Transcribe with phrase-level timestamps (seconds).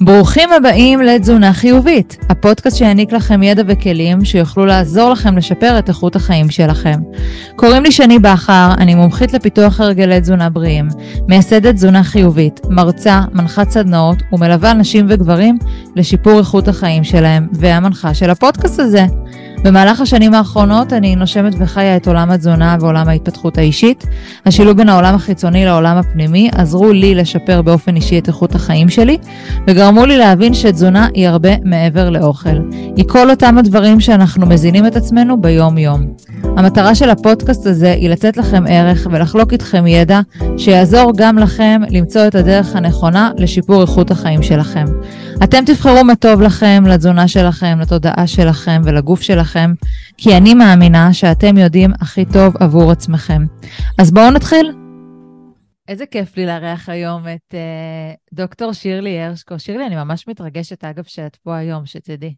[0.00, 6.16] ברוכים הבאים לתזונה חיובית, הפודקאסט שיעניק לכם ידע וכלים שיוכלו לעזור לכם לשפר את איכות
[6.16, 7.00] החיים שלכם.
[7.56, 10.88] קוראים לי שני בכר, אני מומחית לפיתוח הרגלי תזונה בריאים,
[11.28, 15.58] מייסדת תזונה חיובית, מרצה, מנחת סדנאות ומלווה נשים וגברים
[15.96, 19.06] לשיפור איכות החיים שלהם, והמנחה של הפודקאסט הזה.
[19.64, 24.06] במהלך השנים האחרונות אני נושמת וחיה את עולם התזונה ועולם ההתפתחות האישית.
[24.46, 29.18] השילוב בין העולם החיצוני לעולם הפנימי עזרו לי לשפר באופן אישי את איכות החיים שלי,
[29.66, 32.58] וגרמו לי להבין שתזונה היא הרבה מעבר לאוכל.
[32.96, 36.06] היא כל אותם הדברים שאנחנו מזינים את עצמנו ביום-יום.
[36.56, 40.20] המטרה של הפודקאסט הזה היא לתת לכם ערך ולחלוק איתכם ידע
[40.56, 44.84] שיעזור גם לכם למצוא את הדרך הנכונה לשיפור איכות החיים שלכם.
[45.44, 49.47] אתם תבחרו מה טוב לכם, לתזונה שלכם, לתודעה שלכם ולגוף שלכם,
[50.16, 53.42] כי אני מאמינה שאתם יודעים הכי טוב עבור עצמכם.
[53.98, 54.72] אז בואו נתחיל.
[55.88, 59.58] איזה כיף לי לארח היום את uh, דוקטור שירלי הרשקו.
[59.58, 62.34] שירלי, אני ממש מתרגשת, אגב, שאת פה היום, שתדעי.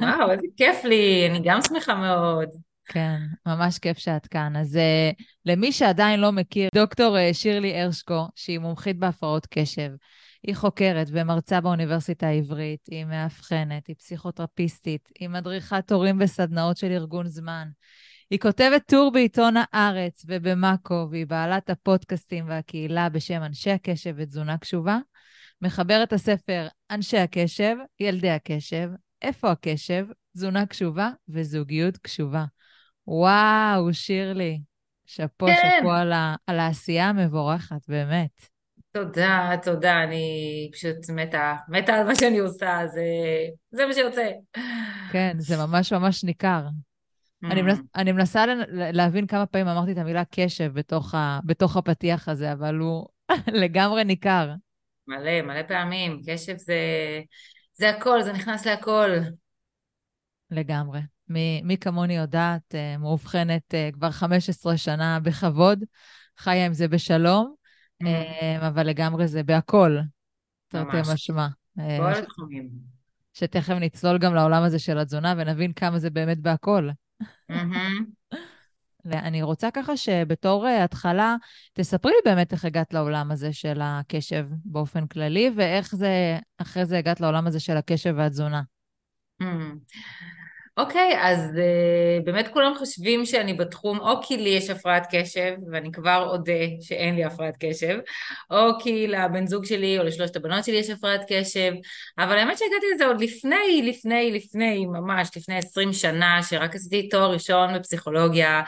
[0.00, 2.48] וואו, איזה כיף לי, אני גם שמחה מאוד.
[2.86, 4.56] כן, ממש כיף שאת כאן.
[4.56, 9.90] אז uh, למי שעדיין לא מכיר, דוקטור uh, שירלי הרשקו, שהיא מומחית בהפרעות קשב,
[10.42, 17.28] היא חוקרת ומרצה באוניברסיטה העברית, היא מאבחנת, היא פסיכותרפיסטית, היא מדריכת הורים וסדנאות של ארגון
[17.28, 17.68] זמן.
[18.30, 24.98] היא כותבת טור בעיתון הארץ ובמאקו, והיא בעלת הפודקאסטים והקהילה בשם אנשי הקשב ותזונה קשובה.
[25.62, 28.88] מחברת הספר אנשי הקשב, ילדי הקשב,
[29.22, 30.06] איפה הקשב,
[30.36, 32.44] תזונה קשובה וזוגיות קשובה.
[33.06, 34.60] וואו, שירלי,
[35.06, 35.54] שאפו, כן.
[35.78, 36.12] שאפו על,
[36.46, 38.55] על העשייה המבורכת, באמת.
[38.96, 43.04] תודה, תודה, אני פשוט מתה, מתה על מה שאני עושה, זה,
[43.70, 44.30] זה מה שיוצא.
[45.12, 46.62] כן, זה ממש ממש ניכר.
[47.44, 47.46] Mm.
[47.50, 52.28] אני, מנס, אני מנסה להבין כמה פעמים אמרתי את המילה קשב בתוך, ה, בתוך הפתיח
[52.28, 53.06] הזה, אבל הוא
[53.62, 54.52] לגמרי ניכר.
[55.06, 56.20] מלא, מלא פעמים.
[56.26, 56.80] קשב זה,
[57.74, 59.10] זה הכל, זה נכנס להכל.
[60.50, 61.00] לגמרי.
[61.28, 65.84] מי, מי כמוני יודעת, אה, מאובחנת אה, כבר 15 שנה בכבוד,
[66.38, 67.65] חיה עם זה בשלום.
[68.02, 68.06] Mm.
[68.06, 69.98] אמ, אבל לגמרי זה בהכל,
[70.68, 71.48] תרתי משמע.
[71.74, 72.68] כל אה, התחומים.
[73.32, 76.88] שתכף נצלול גם לעולם הזה של התזונה ונבין כמה זה באמת בהכל.
[79.12, 81.36] אני רוצה ככה שבתור אה, התחלה,
[81.72, 86.98] תספרי לי באמת איך הגעת לעולם הזה של הקשב באופן כללי, ואיך זה, אחרי זה
[86.98, 88.62] הגעת לעולם הזה של הקשב והתזונה.
[90.76, 95.92] אוקיי, אז uh, באמת כולם חושבים שאני בתחום, או כי לי יש הפרעת קשב, ואני
[95.92, 97.98] כבר אודה שאין לי הפרעת קשב,
[98.50, 101.72] או כי לבן זוג שלי או לשלושת הבנות שלי יש הפרעת קשב,
[102.18, 107.32] אבל האמת שהגעתי לזה עוד לפני, לפני, לפני, ממש לפני עשרים שנה, שרק עשיתי תואר
[107.32, 108.62] ראשון בפסיכולוגיה,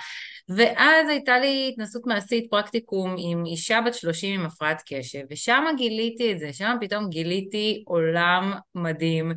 [0.49, 6.33] ואז הייתה לי התנסות מעשית, פרקטיקום עם אישה בת 30 עם הפרעת קשב, ושם גיליתי
[6.33, 9.33] את זה, שם פתאום גיליתי עולם מדהים.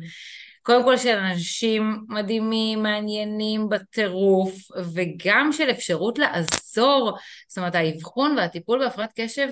[0.62, 4.54] קודם כל של אנשים מדהימים, מעניינים בטירוף,
[4.94, 7.18] וגם של אפשרות לעזור,
[7.48, 9.48] זאת אומרת האבחון והטיפול בהפרעת קשב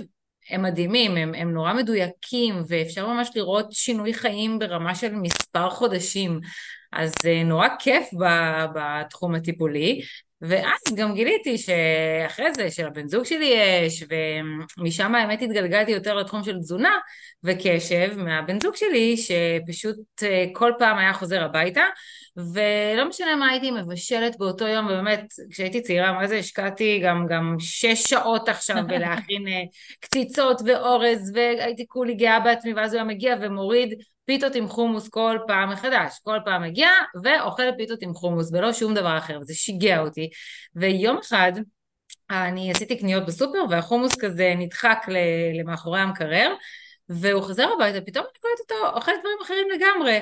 [0.50, 6.40] הם מדהימים, הם, הם נורא מדויקים, ואפשר ממש לראות שינוי חיים ברמה של מספר חודשים.
[6.92, 8.08] אז זה נורא כיף
[8.74, 10.00] בתחום הטיפולי,
[10.42, 13.54] ואז גם גיליתי שאחרי זה שלבן זוג שלי
[13.86, 14.04] יש,
[14.78, 16.96] ומשם האמת התגלגלתי יותר לתחום של תזונה
[17.44, 21.82] וקשב מהבן זוג שלי, שפשוט אה, כל פעם היה חוזר הביתה,
[22.36, 27.56] ולא משנה מה הייתי מבשלת באותו יום, ובאמת, כשהייתי צעירה, מה זה השקעתי גם, גם
[27.58, 29.62] שש שעות עכשיו בלהכין אה,
[30.00, 33.94] קציצות ואורז, והייתי כולי גאה בעצמי, ואז הוא היה מגיע ומוריד
[34.30, 36.88] פיתות עם חומוס כל פעם מחדש, כל פעם מגיע
[37.24, 40.30] ואוכל פיתות עם חומוס ולא שום דבר אחר, וזה שיגע אותי.
[40.76, 41.52] ויום אחד
[42.30, 45.06] אני עשיתי קניות בסופר והחומוס כזה נדחק
[45.54, 46.54] למאחורי המקרר
[47.08, 50.18] והוא חזר הביתה, פתאום אני קולטת אותו אוכל דברים אחרים לגמרי.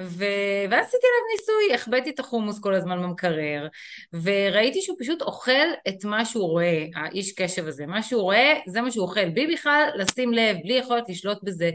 [0.00, 0.24] ו...
[0.70, 3.68] ואז עשיתי עליו ניסוי, החבאתי את החומוס כל הזמן במקרר,
[4.22, 8.80] וראיתי שהוא פשוט אוכל את מה שהוא רואה, האיש קשב הזה, מה שהוא רואה זה
[8.80, 11.70] מה שהוא אוכל, בלי בכלל לשים לב, בלי יכולת לשלוט בזה,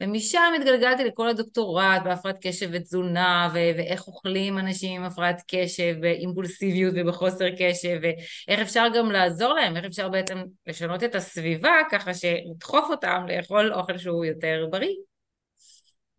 [0.00, 3.54] ומשם התגלגלתי לכל הדוקטורט בהפרעת קשב ותזונה, ו...
[3.54, 9.84] ואיך אוכלים אנשים עם הפרעת קשב, באימפולסיביות ובחוסר קשב, ואיך אפשר גם לעזור להם, איך
[9.84, 15.09] אפשר בעצם לשנות את הסביבה, ככה שלדחוף אותם לאכול אוכל שהוא יותר בריא.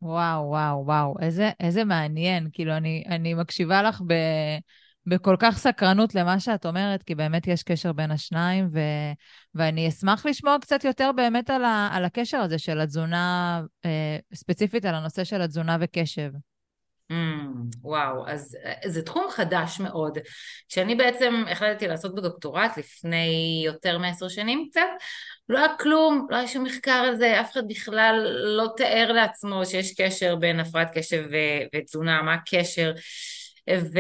[0.02, 2.48] וואו, וואו, וואו, איזה, איזה מעניין.
[2.54, 4.14] כאילו, אני, אני מקשיבה לך ב,
[5.06, 8.80] בכל כך סקרנות למה שאת אומרת, כי באמת יש קשר בין השניים, ו,
[9.56, 14.86] ואני אשמח לשמוע קצת יותר באמת על, ה, על הקשר הזה של התזונה, אה, ספציפית
[14.86, 16.32] על הנושא של התזונה וקשב.
[17.12, 20.18] Mm, וואו, אז זה תחום חדש מאוד.
[20.70, 24.82] כשאני בעצם החלטתי לעשות בדוקטורט לפני יותר מעשר שנים קצת,
[25.50, 28.16] לא היה כלום, לא היה שום מחקר על זה, אף אחד בכלל
[28.58, 31.24] לא תיאר לעצמו שיש קשר בין הפרעת קשב
[31.76, 32.92] ותזונה, מה הקשר.
[33.70, 34.00] ו...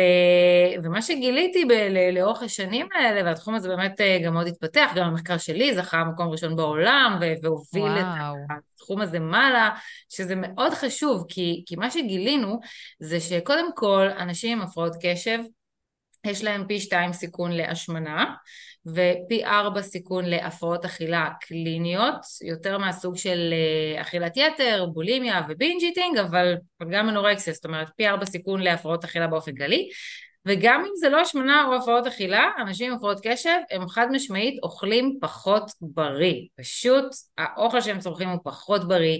[0.83, 1.71] ומה שגיליתי ב...
[2.13, 6.27] לאורך השנים האלה, והתחום הזה באמת אה, גם מאוד התפתח, גם המחקר שלי זכה מקום
[6.27, 7.25] ראשון בעולם, ו...
[7.43, 8.35] והוביל וואו.
[8.51, 9.69] את התחום הזה מעלה,
[10.09, 12.59] שזה מאוד חשוב, כי, כי מה שגילינו
[12.99, 15.39] זה שקודם כל אנשים עם הפרעות קשב,
[16.25, 18.25] יש להם פי שתיים סיכון להשמנה
[18.85, 25.81] ופי ארבע סיכון להפרעות אכילה קליניות, יותר מהסוג של אה, אכילת יתר, בולימיה ו binge
[25.81, 26.56] eating, אבל
[26.91, 29.89] גם אנורקסיה, זאת אומרת פי ארבע סיכון להפרעות אכילה באופן כללי.
[30.45, 34.59] וגם אם זה לא השמנה או הפרעות אכילה, אנשים עם הפרעות קשב הם חד משמעית
[34.63, 36.47] אוכלים פחות בריא.
[36.56, 37.06] פשוט
[37.38, 39.17] האוכל שהם צורכים הוא פחות בריא,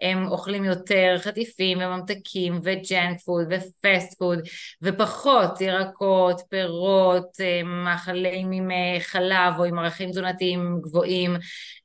[0.00, 4.38] הם אוכלים יותר חטיפים וממתקים ו junk food ו fast food
[4.82, 11.36] ופחות ירקות, פירות, אה, מאכלים עם אה, חלב או עם ערכים תזונתיים גבוהים.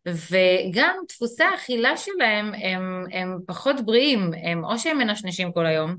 [0.08, 5.96] וגם דפוסי האכילה שלהם הם, הם פחות בריאים, הם או שהם מנשנשים כל היום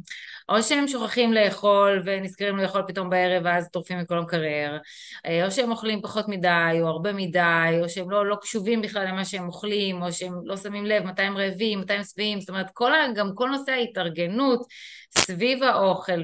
[0.48, 4.78] או שהם שוכחים לאכול ונזכרים לאכול פתאום בערב ואז טורפים את כל המקרר,
[5.26, 9.06] אה, או שהם אוכלים פחות מדי או הרבה מדי, או שהם לא, לא קשובים בכלל
[9.08, 12.48] למה שהם אוכלים, או שהם לא שמים לב מתי הם רעבים, מתי הם שבעים, זאת
[12.48, 14.66] אומרת כל, גם כל נושא ההתארגנות
[15.18, 16.20] סביב האוכל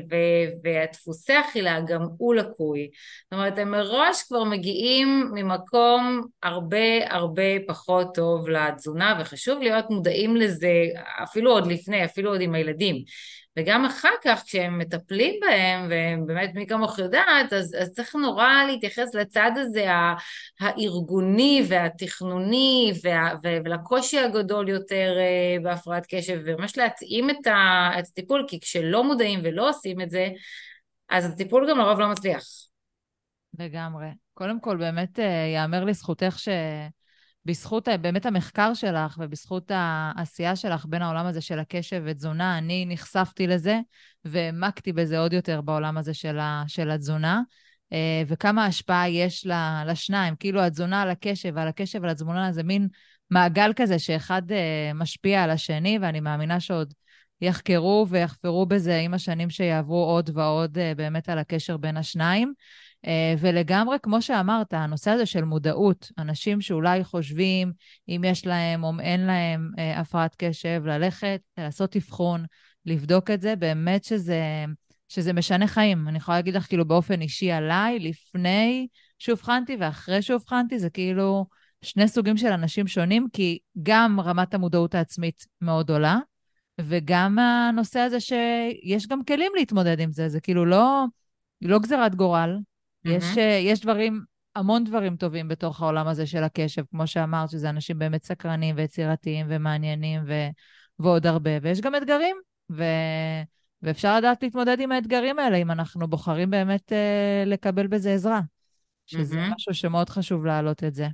[0.65, 2.89] והדפוסי אכילה גם הוא לקוי.
[3.25, 10.37] זאת אומרת הם מראש כבר מגיעים ממקום הרבה הרבה פחות טוב לתזונה וחשוב להיות מודעים
[10.37, 10.73] לזה
[11.23, 12.97] אפילו עוד לפני, אפילו עוד עם הילדים.
[13.57, 19.15] וגם אחר כך כשהם מטפלים בהם, ובאמת מי כמוך יודעת, אז, אז צריך נורא להתייחס
[19.15, 19.87] לצד הזה
[20.61, 28.45] הארגוני והתכנוני וה, ולקושי הגדול יותר אה, בהפרעת קשב, וממש להתאים את, ה, את הטיפול,
[28.49, 30.29] כי כשלא מודעים ולא עושים את זה,
[31.11, 32.43] אז הטיפול גם לרוב לא מצליח.
[33.59, 34.07] לגמרי.
[34.35, 36.49] קודם כל, באמת ייאמר אה, לזכותך ש...
[37.45, 43.47] בזכות באמת המחקר שלך ובזכות העשייה שלך בין העולם הזה של הקשב ותזונה, אני נחשפתי
[43.47, 43.81] לזה
[44.25, 47.43] והעמקתי בזה עוד יותר בעולם הזה של, ה, של התזונה.
[47.93, 49.47] אה, וכמה השפעה יש
[49.87, 52.89] לשניים, כאילו התזונה על הקשב ועל הקשב ועל התזונה זה מין
[53.31, 56.95] מעגל כזה שאחד אה, משפיע על השני, ואני מאמינה שעוד
[57.41, 62.53] יחקרו ויחפרו בזה עם השנים שיעברו עוד ועוד אה, באמת על הקשר בין השניים.
[63.07, 67.73] אה, ולגמרי, כמו שאמרת, הנושא הזה של מודעות, אנשים שאולי חושבים
[68.09, 72.45] אם יש להם או אין להם אה, הפרעת קשב, ללכת, לעשות אבחון,
[72.87, 74.65] לבדוק את זה, באמת שזה,
[75.09, 76.09] שזה משנה חיים.
[76.09, 78.87] אני יכולה להגיד לך, כאילו, באופן אישי עליי, לפני
[79.19, 81.47] שאובחנתי ואחרי שאובחנתי, זה כאילו
[81.83, 86.19] שני סוגים של אנשים שונים, כי גם רמת המודעות העצמית מאוד עולה,
[86.81, 91.05] וגם הנושא הזה שיש גם כלים להתמודד עם זה, זה כאילו לא,
[91.63, 92.59] לא גזירת גורל,
[93.05, 93.41] יש, mm-hmm.
[93.61, 94.21] יש דברים,
[94.57, 99.47] המון דברים טובים בתוך העולם הזה של הקשב, כמו שאמרת, שזה אנשים באמת סקרנים ויצירתיים
[99.49, 100.33] ומעניינים ו...
[100.99, 102.37] ועוד הרבה, ויש גם אתגרים,
[102.73, 102.85] ו...
[103.83, 108.41] ואפשר לדעת להתמודד עם האתגרים האלה, אם אנחנו בוחרים באמת אה, לקבל בזה עזרה,
[109.07, 109.55] שזה mm-hmm.
[109.55, 111.07] משהו שמאוד חשוב להעלות את זה.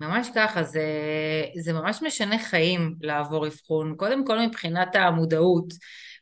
[0.00, 0.82] ממש ככה, זה,
[1.60, 5.74] זה ממש משנה חיים לעבור אבחון, קודם כל מבחינת המודעות.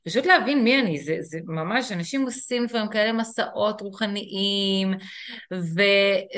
[0.05, 4.95] פשוט להבין מי אני, זה, זה ממש, אנשים עושים לפעמים כאלה מסעות רוחניים,
[5.53, 5.83] ו,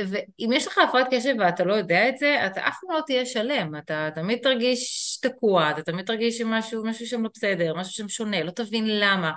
[0.08, 3.26] ואם יש לך הפרעת קשב ואתה לא יודע את זה, אתה אף פעם לא תהיה
[3.26, 8.08] שלם, אתה תמיד תרגיש תקוע, אתה תמיד תרגיש שמשהו משהו שם לא בסדר, משהו שם
[8.08, 9.32] שונה, לא תבין למה.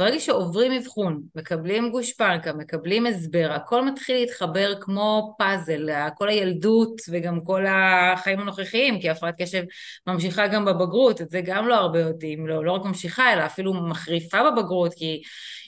[0.00, 7.44] ברגע שעוברים אבחון, מקבלים גושפנקה, מקבלים הסבר, הכל מתחיל להתחבר כמו פאזל, כל הילדות וגם
[7.44, 9.62] כל החיים הנוכחיים, כי הפרעת קשב
[10.06, 13.74] ממשיכה גם בבגרות, את זה גם לא הרבה יודעים, לא, לא רק ממשיכה, אלא אפילו
[13.74, 15.22] מחריפה בבגרות, כי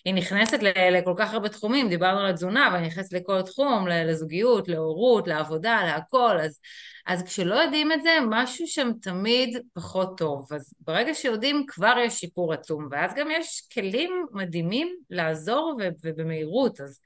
[0.04, 0.58] היא נכנסת
[0.90, 5.80] לכל כך הרבה תחומים, דיברנו על התזונה, אבל היא נכנסת לכל תחום, לזוגיות, להורות, לעבודה,
[5.84, 6.60] להכל, אז...
[7.06, 10.52] אז כשלא יודעים את זה, משהו שם תמיד פחות טוב.
[10.52, 17.00] אז ברגע שיודעים, כבר יש שיפור עצום, ואז גם יש כלים מדהימים לעזור ובמהירות, אז,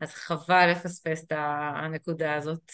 [0.00, 1.32] אז חבל לפספס את
[1.76, 2.72] הנקודה הזאת.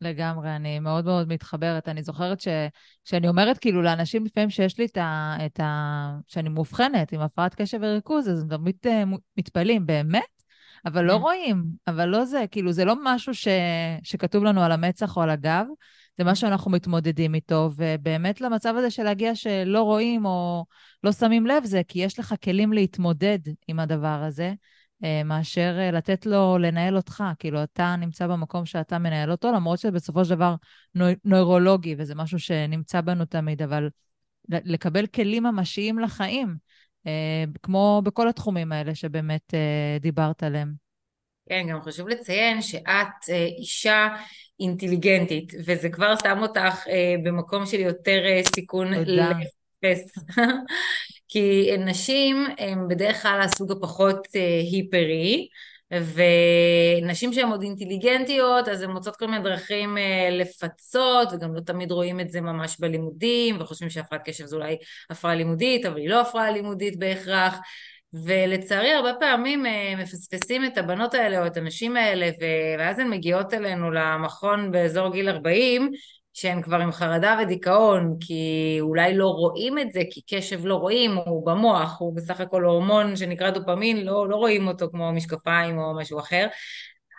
[0.00, 1.88] לגמרי, אני מאוד מאוד מתחברת.
[1.88, 5.36] אני זוכרת שכשאני אומרת כאילו לאנשים לפעמים שיש לי את ה...
[5.46, 6.10] את ה...
[6.26, 9.02] שאני מאובחנת עם הפרעת קשב וריכוז, אז הם תמיד אה,
[9.36, 10.22] מתפלאים, באמת?
[10.86, 11.20] אבל לא כן.
[11.20, 13.48] רואים, אבל לא זה, כאילו, זה לא משהו ש...
[14.02, 15.64] שכתוב לנו על המצח או על הגב,
[16.18, 20.64] זה מה שאנחנו מתמודדים איתו, ובאמת למצב הזה של להגיע שלא רואים או
[21.04, 24.52] לא שמים לב זה, כי יש לך כלים להתמודד עם הדבר הזה,
[25.04, 27.24] אה, מאשר אה, לתת לו לנהל אותך.
[27.38, 30.54] כאילו, אתה נמצא במקום שאתה מנהל אותו, למרות שבסופו של דבר
[31.24, 33.88] נוירולוגי, וזה משהו שנמצא בנו תמיד, אבל
[34.48, 36.56] לקבל כלים ממשיים לחיים.
[37.62, 39.54] כמו בכל התחומים האלה שבאמת
[40.00, 40.72] דיברת עליהם.
[41.48, 44.08] כן, גם חשוב לציין שאת אישה
[44.60, 46.84] אינטליגנטית, וזה כבר שם אותך
[47.24, 48.20] במקום של יותר
[48.54, 49.32] סיכון תודה.
[49.84, 50.14] לפס.
[51.28, 54.26] כי נשים הן בדרך כלל הסוג הפחות
[54.72, 55.48] היפרי,
[55.92, 61.90] ונשים שהן עוד אינטליגנטיות אז הן מוצאות כל מיני דרכים אה, לפצות וגם לא תמיד
[61.90, 64.76] רואים את זה ממש בלימודים וחושבים שהפרעת קשב זו אולי
[65.10, 67.58] הפרעה לימודית אבל היא לא הפרעה לימודית בהכרח
[68.12, 72.30] ולצערי הרבה פעמים אה, מפספסים את הבנות האלה או את הנשים האלה
[72.78, 75.90] ואז הן מגיעות אלינו למכון באזור גיל 40
[76.32, 81.16] שהן כבר עם חרדה ודיכאון, כי אולי לא רואים את זה, כי קשב לא רואים,
[81.16, 85.96] הוא במוח, הוא בסך הכל הורמון שנקרא דופמין, לא, לא רואים אותו כמו משקפיים או
[85.96, 86.46] משהו אחר,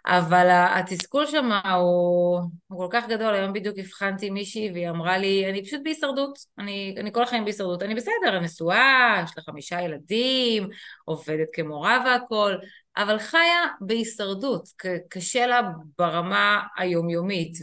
[0.10, 5.50] אבל התסכול שם הוא, הוא כל כך גדול, היום בדיוק הבחנתי מישהי והיא אמרה לי,
[5.50, 9.82] אני פשוט בהישרדות, אני, אני כל החיים בהישרדות, אני בסדר, אני נשואה, יש לה חמישה
[9.82, 10.68] ילדים,
[11.06, 12.60] עובדת כמורה והכול,
[12.98, 14.70] אבל חיה בהישרדות,
[15.10, 15.62] קשה לה
[15.98, 17.58] ברמה היומיומית,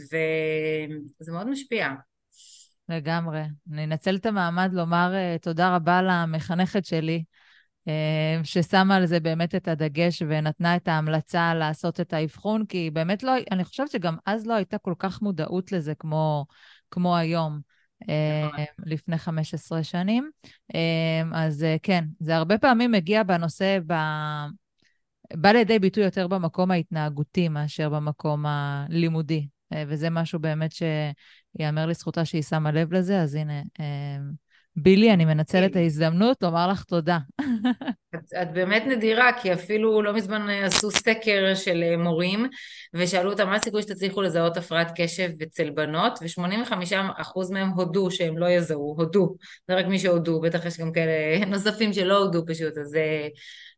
[1.21, 1.89] וזה מאוד משפיע.
[2.89, 3.41] לגמרי.
[3.73, 7.23] אני אנצל את המעמד לומר uh, תודה רבה למחנכת שלי,
[8.43, 13.31] ששמה על זה באמת את הדגש ונתנה את ההמלצה לעשות את האבחון, כי באמת לא,
[13.51, 16.45] אני חושבת שגם אז לא הייתה כל כך מודעות לזה כמו,
[16.91, 17.59] כמו היום.
[18.03, 20.29] uh, לפני 15 שנים.
[20.73, 20.77] Uh,
[21.33, 23.93] אז כן, זה הרבה פעמים מגיע בנושא, ב...
[25.33, 29.47] בא לידי ביטוי יותר במקום ההתנהגותי מאשר במקום הלימודי.
[29.73, 34.17] אה, וזה משהו באמת שיאמר לזכותה שהיא שמה לב לזה, אז הנה, אה,
[34.77, 37.17] בילי, אני מנצלת את ההזדמנות לומר לך תודה.
[38.15, 42.47] את, את באמת נדירה, כי אפילו לא מזמן עשו סקר של אה, מורים,
[42.93, 48.45] ושאלו אותם מה הסיכוי שתצליחו לזהות הפרעת קשב אצל בנות, ו-85% מהם הודו שהם לא
[48.49, 49.35] יזהו, הודו.
[49.67, 52.97] זה רק מי שהודו, בטח יש גם כאלה נוספים שלא הודו פשוט, אז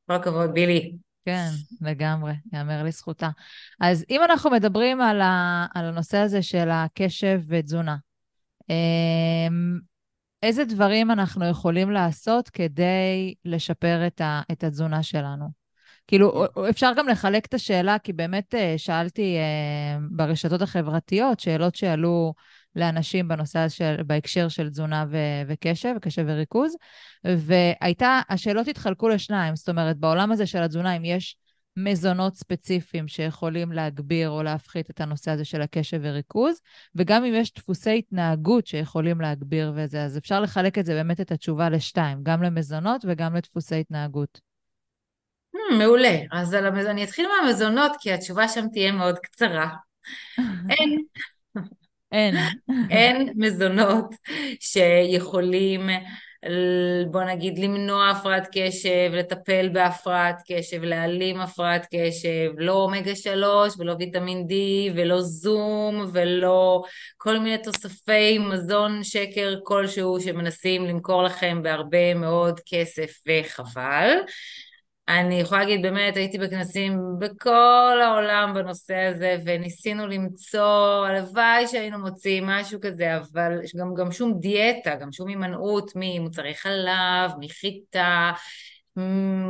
[0.08, 0.96] כל הכבוד, בילי.
[1.26, 1.48] כן,
[1.82, 3.30] לגמרי, יאמר לזכותה.
[3.80, 7.96] אז אם אנחנו מדברים על, ה, על הנושא הזה של הקשב ותזונה,
[8.70, 9.89] אמ,
[10.44, 15.46] איזה דברים אנחנו יכולים לעשות כדי לשפר את, ה, את התזונה שלנו?
[16.08, 22.34] כאילו, אפשר גם לחלק את השאלה, כי באמת אה, שאלתי אה, ברשתות החברתיות שאלות שעלו
[22.76, 25.18] לאנשים בנושא של, בהקשר של תזונה ו,
[25.48, 26.76] וקשב, וקשב וריכוז,
[27.24, 31.38] והייתה, השאלות התחלקו לשניים, זאת אומרת, בעולם הזה של התזונה, אם יש
[31.84, 36.62] מזונות ספציפיים שיכולים להגביר או להפחית את הנושא הזה של הקשב וריכוז,
[36.96, 41.32] וגם אם יש דפוסי התנהגות שיכולים להגביר וזה, אז אפשר לחלק את זה באמת את
[41.32, 44.40] התשובה לשתיים, גם למזונות וגם לדפוסי התנהגות.
[45.56, 46.18] Hmm, מעולה.
[46.32, 46.86] אז המז...
[46.86, 49.70] אני אתחיל מהמזונות, כי התשובה שם תהיה מאוד קצרה.
[50.70, 51.04] אין.
[52.12, 52.36] אין.
[52.90, 54.16] אין מזונות
[54.60, 55.90] שיכולים
[57.12, 63.96] בוא נגיד למנוע הפרעת קשב, לטפל בהפרעת קשב, להעלים הפרעת קשב, לא אומגה שלוש ולא
[64.00, 64.54] ויטמין D
[64.96, 66.84] ולא זום ולא
[67.18, 74.10] כל מיני תוספי מזון שקר כלשהו שמנסים למכור לכם בהרבה מאוד כסף וחבל.
[75.10, 82.46] אני יכולה להגיד, באמת, הייתי בכנסים בכל העולם בנושא הזה, וניסינו למצוא, הלוואי שהיינו מוצאים
[82.46, 88.32] משהו כזה, אבל גם, גם שום דיאטה, גם שום הימנעות ממוצרי חלב, מחיטה,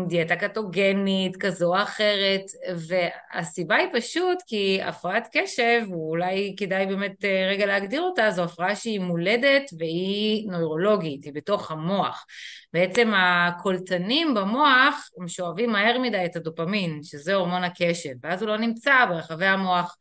[0.08, 2.42] דיאטה קטוגנית כזו או אחרת,
[2.88, 8.76] והסיבה היא פשוט כי הפרעת קשב, ואולי כדאי באמת אה, רגע להגדיר אותה, זו הפרעה
[8.76, 12.26] שהיא מולדת והיא נוירולוגית, היא בתוך המוח.
[12.74, 18.58] בעצם הקולטנים במוח הם שואבים מהר מדי את הדופמין, שזה הורמון הקשב, ואז הוא לא
[18.58, 19.98] נמצא ברחבי המוח.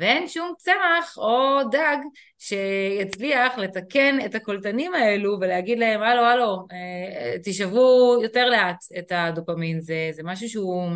[0.00, 1.96] ואין שום צמח או דג
[2.38, 9.80] שיצליח לתקן את הקולטנים האלו ולהגיד להם, הלו, הלו, אה, תשאבו יותר לאט את הדופמין.
[9.80, 10.90] זה, זה משהו שהוא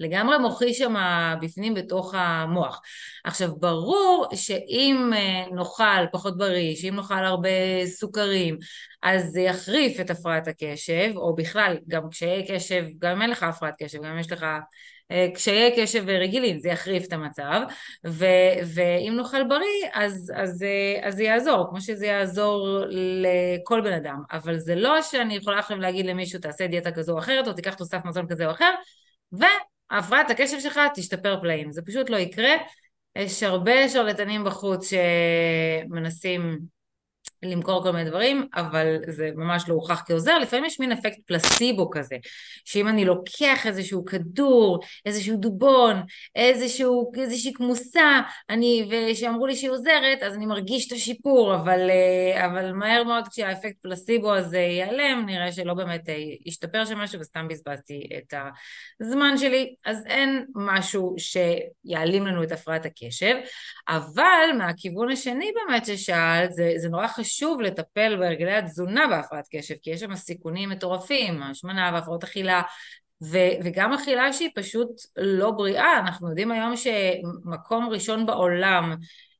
[0.00, 0.94] לגמרי מוחי שם
[1.42, 2.80] בפנים בתוך המוח.
[3.24, 8.58] עכשיו, ברור שאם אה, נאכל פחות בריא, שאם נאכל הרבה סוכרים,
[9.02, 13.42] אז זה יחריף את הפרעת הקשב, או בכלל, גם קשיי קשב, גם אם אין לך
[13.42, 14.46] הפרעת קשב, גם אם יש לך
[15.34, 17.60] קשיי קשב רגילים, זה יחריף את המצב,
[18.06, 18.26] ו,
[18.74, 24.22] ואם נאכל בריא, אז, אז, אה, אז זה יעזור, כמו שזה יעזור לכל בן אדם,
[24.32, 27.74] אבל זה לא שאני יכולה עכשיו להגיד למישהו, תעשה דיאטה כזו או אחרת, או תיקח
[27.74, 28.70] תוסף מזון כזה או אחר,
[29.32, 32.50] והפרעת הקשב שלך תשתפר פלאים, זה פשוט לא יקרה.
[33.16, 36.58] יש הרבה שרלטנים בחוץ שמנסים
[37.44, 41.90] למכור כל מיני דברים, אבל זה ממש לא הוכח כעוזר, לפעמים יש מין אפקט פלסיבו
[41.90, 42.16] כזה,
[42.64, 46.02] שאם אני לוקח איזשהו כדור, איזשהו דובון,
[46.36, 48.20] איזשהו, איזושהי כמוסה,
[48.50, 53.28] אני, ושאמרו לי שהיא עוזרת, אז אני מרגיש את השיפור, אבל, אה, אבל מהר מאוד
[53.28, 58.34] כשהאפקט פלסיבו הזה ייעלם, נראה שלא באמת אה, ישתפר שם משהו וסתם בזבזתי את
[59.00, 63.34] הזמן שלי, אז אין משהו שיעלים לנו את הפרעת הקשב,
[63.88, 69.90] אבל מהכיוון השני באמת ששאלת, זה, זה נורא חשוב לטפל בהרגלי התזונה בהפרעת קשב, כי
[69.90, 72.62] יש שם סיכונים מטורפים, השמנה והפרעות אכילה,
[73.24, 78.94] ו- וגם אכילה שהיא פשוט לא בריאה, אנחנו יודעים היום שמקום ראשון בעולם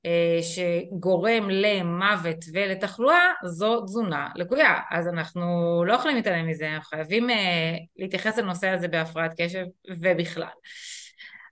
[0.06, 5.44] אה, שגורם למוות ולתחלואה זו תזונה לקויה, אז אנחנו
[5.86, 9.64] לא יכולים להתעלם מזה, אנחנו חייבים אה, להתייחס לנושא הזה בהפרעת קשב
[10.00, 10.46] ובכלל.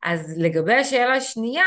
[0.02, 1.64] אז לגבי השאלה השנייה,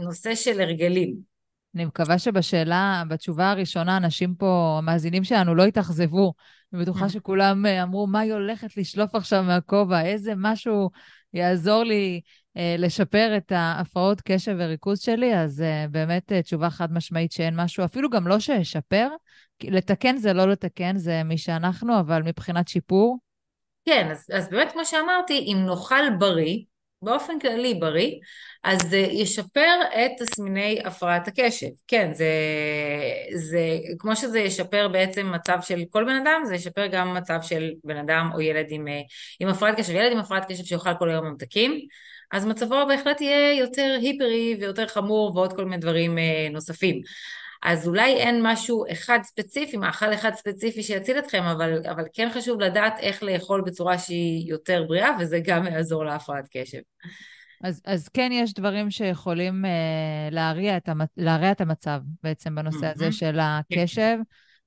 [0.00, 1.35] נושא של הרגלים.
[1.76, 6.32] אני מקווה שבשאלה, בתשובה הראשונה, אנשים פה, המאזינים שלנו, לא יתאכזבו.
[6.72, 7.08] אני בטוחה mm.
[7.08, 10.02] שכולם אה, אמרו, מה היא הולכת לשלוף עכשיו מהכובע?
[10.02, 10.90] איזה משהו
[11.32, 12.20] יעזור לי
[12.56, 15.34] אה, לשפר את ההפרעות קשב וריכוז שלי?
[15.34, 19.08] אז אה, באמת אה, תשובה חד משמעית שאין משהו, אפילו גם לא שישפר.
[19.62, 23.18] לתקן זה לא לתקן, זה מי שאנחנו, אבל מבחינת שיפור.
[23.84, 26.58] כן, אז, אז באמת, כמו שאמרתי, אם נאכל בריא,
[27.06, 28.12] באופן כללי בריא,
[28.64, 31.66] אז זה ישפר את תסמיני הפרעת הקשב.
[31.88, 32.30] כן, זה,
[33.34, 37.70] זה כמו שזה ישפר בעצם מצב של כל בן אדם, זה ישפר גם מצב של
[37.84, 38.86] בן אדם או ילד עם,
[39.40, 39.92] עם הפרעת קשב.
[39.92, 41.80] ילד עם הפרעת קשב שאוכל כל היום ממתקים,
[42.32, 47.00] אז מצבו בהחלט יהיה יותר היפרי ויותר חמור ועוד כל מיני דברים אה, נוספים.
[47.62, 52.60] אז אולי אין משהו אחד ספציפי, מאכל אחד ספציפי שיציל אתכם, אבל, אבל כן חשוב
[52.60, 56.80] לדעת איך לאכול בצורה שהיא יותר בריאה, וזה גם יעזור להפרעת קשב.
[57.64, 61.08] אז, אז כן יש דברים שיכולים אה, להרע, את המצ...
[61.16, 64.18] להרע את המצב בעצם בנושא הזה של הקשב,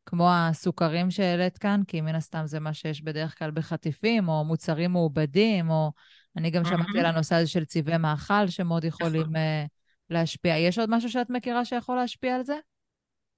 [0.06, 4.92] כמו הסוכרים שהעלית כאן, כי מן הסתם זה מה שיש בדרך כלל בחטיפים, או מוצרים
[4.92, 5.92] מעובדים, או
[6.38, 9.36] אני גם שמעתי על הנושא הזה של צבעי מאכל שמאוד יכולים נכון.
[9.36, 9.66] אה,
[10.10, 10.58] להשפיע.
[10.58, 12.56] יש עוד משהו שאת מכירה שיכול להשפיע על זה?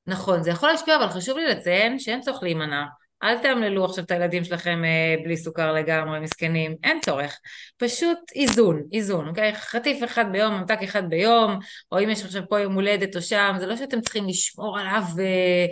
[0.07, 2.83] נכון, זה יכול להשפיע, אבל חשוב לי לציין שאין צורך להימנע.
[3.23, 7.39] אל תאמללו עכשיו את הילדים שלכם אה, בלי סוכר לגמרי, מסכנים, אין צורך.
[7.77, 9.55] פשוט איזון, איזון, אוקיי?
[9.55, 11.59] חטיף אחד ביום, ממתק אחד ביום,
[11.91, 15.03] או אם יש עכשיו פה יום הולדת או שם, זה לא שאתם צריכים לשמור עליו
[15.19, 15.65] אה,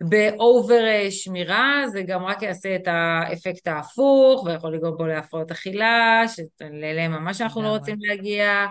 [0.00, 6.22] באובר אה, שמירה, זה גם רק יעשה את האפקט ההפוך, ויכול לגרום בו להפרעות אכילה,
[6.36, 8.66] שאלה ממש אנחנו לא רוצים להגיע.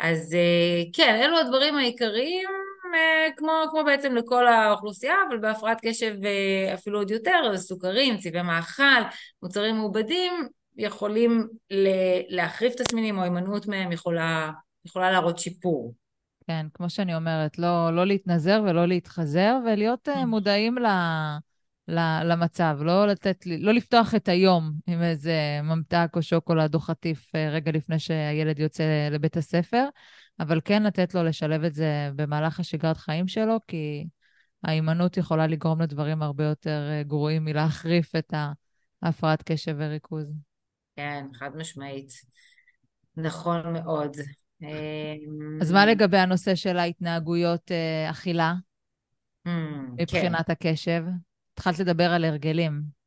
[0.00, 2.69] אז אה, כן, אלו הדברים העיקריים.
[2.94, 8.42] אה, כמו, כמו בעצם לכל האוכלוסייה, אבל בהפרעת קשב אה, אפילו עוד יותר, סוכרים, צבעי
[8.42, 9.02] מאכל,
[9.42, 10.32] מוצרים מעובדים,
[10.76, 11.48] יכולים
[12.28, 14.50] להחריף תסמינים או הימנעות מהם יכולה,
[14.84, 15.94] יכולה להראות שיפור.
[16.46, 20.26] כן, כמו שאני אומרת, לא, לא להתנזר ולא להתחזר, ולהיות mm.
[20.26, 20.86] מודעים ל,
[21.88, 27.32] ל, למצב, לא לתת, לא לפתוח את היום עם איזה ממתק או שוקולד או חטיף
[27.34, 29.84] רגע לפני שהילד יוצא לבית הספר,
[30.40, 34.06] אבל כן לתת לו לשלב את זה במהלך השגרת חיים שלו, כי
[34.64, 38.34] ההימנעות יכולה לגרום לדברים הרבה יותר אה, גרועים מלהחריף את
[39.02, 40.26] ההפרעת קשב וריכוז.
[40.96, 42.12] כן, חד משמעית.
[43.16, 44.16] נכון מאוד.
[45.60, 48.54] אז מה לגבי הנושא של ההתנהגויות אה, אכילה
[49.48, 49.50] mm,
[49.96, 50.52] מבחינת כן.
[50.52, 51.04] הקשב?
[51.52, 52.99] התחלת לדבר על הרגלים.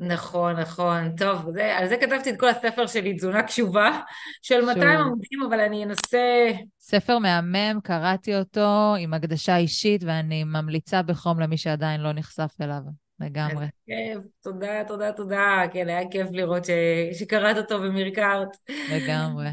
[0.00, 1.16] נכון, נכון.
[1.16, 4.00] טוב, זה, על זה כתבתי את כל הספר שלי, תזונה קשובה,
[4.42, 6.48] של 200 עמודים, אבל אני אנסה...
[6.80, 12.80] ספר מהמם, קראתי אותו עם הקדשה אישית, ואני ממליצה בחום למי שעדיין לא נחשף אליו,
[13.20, 13.66] לגמרי.
[13.86, 15.62] כיף, תודה, תודה, תודה.
[15.72, 16.70] כן, היה כיף לראות ש...
[17.18, 18.48] שקראת אותו ומרקרת.
[18.92, 19.48] לגמרי.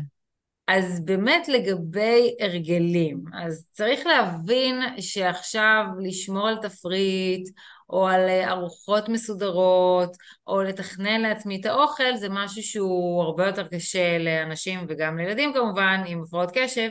[0.68, 7.50] אז באמת לגבי הרגלים, אז צריך להבין שעכשיו לשמור על תפריט,
[7.90, 13.68] או על אה, ארוחות מסודרות, או לתכנן לעצמי את האוכל, זה משהו שהוא הרבה יותר
[13.68, 16.90] קשה לאנשים וגם לילדים כמובן, עם הפרעות קשב.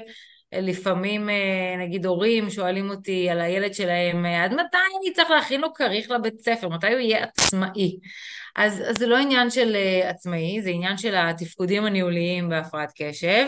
[0.53, 5.75] לפעמים אה, נגיד הורים שואלים אותי על הילד שלהם, עד מתי אני צריך להכין לו
[5.75, 6.69] כריך לבית ספר?
[6.69, 7.99] מתי הוא יהיה עצמאי?
[8.57, 13.47] אז, אז זה לא עניין של uh, עצמאי, זה עניין של התפקודים הניהוליים בהפרעת קשב.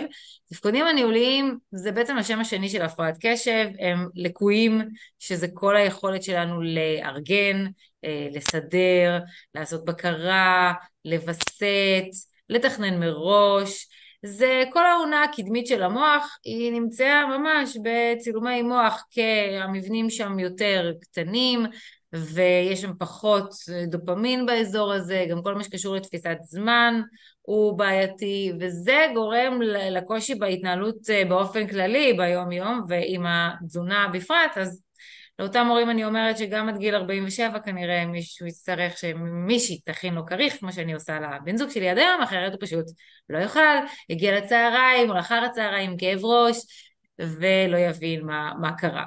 [0.51, 6.63] תפקודים הניהוליים זה בעצם השם השני של הפרעת קשב, הם לקויים, שזה כל היכולת שלנו
[6.63, 9.19] לארגן, uh, לסדר,
[9.55, 10.73] לעשות בקרה,
[11.05, 12.05] לווסת,
[12.49, 13.89] לתכנן מראש.
[14.23, 19.23] זה כל העונה הקדמית של המוח, היא נמצאה ממש בצילומי מוח כי
[19.63, 21.67] המבנים שם יותר קטנים,
[22.13, 23.55] ויש שם פחות
[23.87, 27.01] דופמין באזור הזה, גם כל מה שקשור לתפיסת זמן
[27.43, 34.83] הוא בעייתי, וזה גורם לקושי בהתנהלות אה, באופן כללי ביום יום, ועם התזונה בפרט, אז
[35.39, 40.59] לאותם הורים אני אומרת שגם עד גיל 47 כנראה מישהו יצטרך שמישהי תכין לו כריך,
[40.59, 42.85] כמו שאני עושה לבן זוג שלי עד היום, אחרת הוא פשוט
[43.29, 43.61] לא יאכל,
[44.09, 46.57] יגיע לצהריים או לאחר הצהריים כאב ראש,
[47.19, 49.05] ולא יבין מה, מה קרה.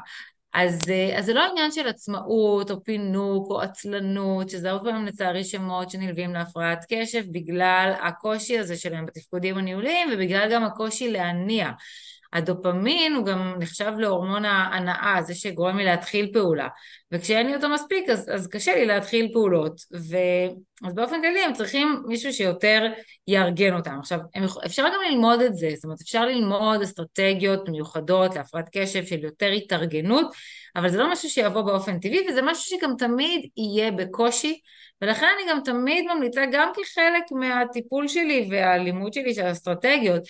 [0.54, 5.06] אז, אה, אז זה לא עניין של עצמאות או פינוק או עצלנות, שזה הרבה פעמים
[5.06, 11.72] לצערי שמות שנלווים להפרעת קשב בגלל הקושי הזה שלהם בתפקודים הניהוליים ובגלל גם הקושי להניע.
[12.34, 16.68] הדופמין הוא גם נחשב להורמון ההנאה, זה שגורם לי להתחיל פעולה.
[17.12, 19.82] וכשאין לי אותו מספיק אז, אז קשה לי להתחיל פעולות.
[19.94, 20.18] ו...
[20.88, 22.88] אז באופן כללי הם צריכים מישהו שיותר
[23.28, 24.00] יארגן אותם.
[24.00, 24.44] עכשיו, הם...
[24.66, 29.48] אפשר גם ללמוד את זה, זאת אומרת אפשר ללמוד אסטרטגיות מיוחדות להפרעת קשב של יותר
[29.48, 30.32] התארגנות,
[30.76, 34.60] אבל זה לא משהו שיבוא באופן טבעי וזה משהו שגם תמיד יהיה בקושי.
[35.02, 40.22] ולכן אני גם תמיד ממליצה, גם כחלק מהטיפול שלי והלימוד שלי של אסטרטגיות,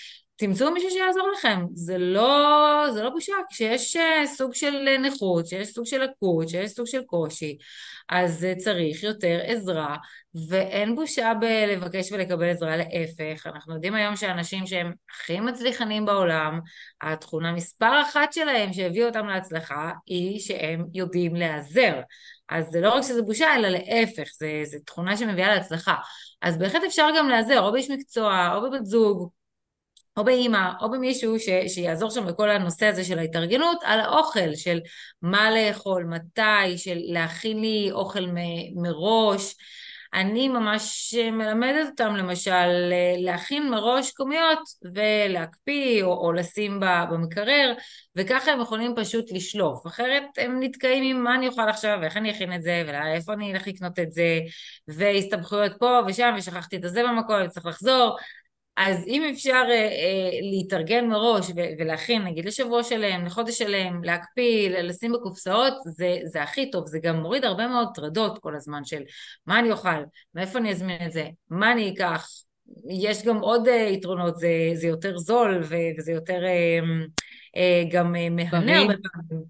[0.41, 5.67] תמצאו מישהו שיעזור לכם, זה לא, זה לא בושה, כשיש אה, סוג של נכות, כשיש
[5.67, 7.57] סוג של לקות, כשיש סוג של קושי,
[8.09, 9.97] אז צריך יותר עזרה,
[10.49, 16.59] ואין בושה בלבקש ולקבל עזרה, להפך, אנחנו יודעים היום שאנשים שהם הכי מצליחנים בעולם,
[17.01, 22.01] התכונה מספר אחת שלהם שהביאו אותם להצלחה, היא שהם יודעים להיעזר.
[22.49, 24.29] אז זה לא רק שזה בושה, אלא להפך,
[24.65, 25.95] זו תכונה שמביאה להצלחה.
[26.41, 29.29] אז בהחלט אפשר גם להיעזר, או באיש מקצוע, או בבת זוג,
[30.17, 34.79] או באימא, או במישהו ש, שיעזור שם בכל הנושא הזה של ההתארגנות, על האוכל, של
[35.21, 38.35] מה לאכול, מתי, של להכין לי אוכל מ,
[38.81, 39.55] מראש.
[40.13, 44.59] אני ממש מלמדת אותם למשל להכין מראש כמויות
[44.95, 46.79] ולהקפיא או, או לשים
[47.11, 47.73] במקרר
[48.15, 52.31] וככה הם יכולים פשוט לשלוף אחרת הם נתקעים עם מה אני אוכל עכשיו ואיך אני
[52.31, 54.39] אכין את זה ואיפה אני אלך לקנות את זה
[54.87, 58.17] והסתבכויות פה ושם ושכחתי את הזה במקום וצריך לחזור
[58.77, 65.11] אז אם אפשר אה, אה, להתארגן מראש ולהכין נגיד לשבוע שלם, לחודש שלם, להקפיא, לשים
[65.11, 69.01] בקופסאות, זה, זה הכי טוב, זה גם מוריד הרבה מאוד טרדות כל הזמן של
[69.45, 70.03] מה אני אוכל,
[70.35, 72.27] מאיפה אני אזמין את זה, מה אני אקח,
[72.89, 76.79] יש גם עוד אה, יתרונות, זה, זה יותר זול ו- וזה יותר אה,
[77.57, 79.43] אה, גם אה, מהנה הרבה פעמים.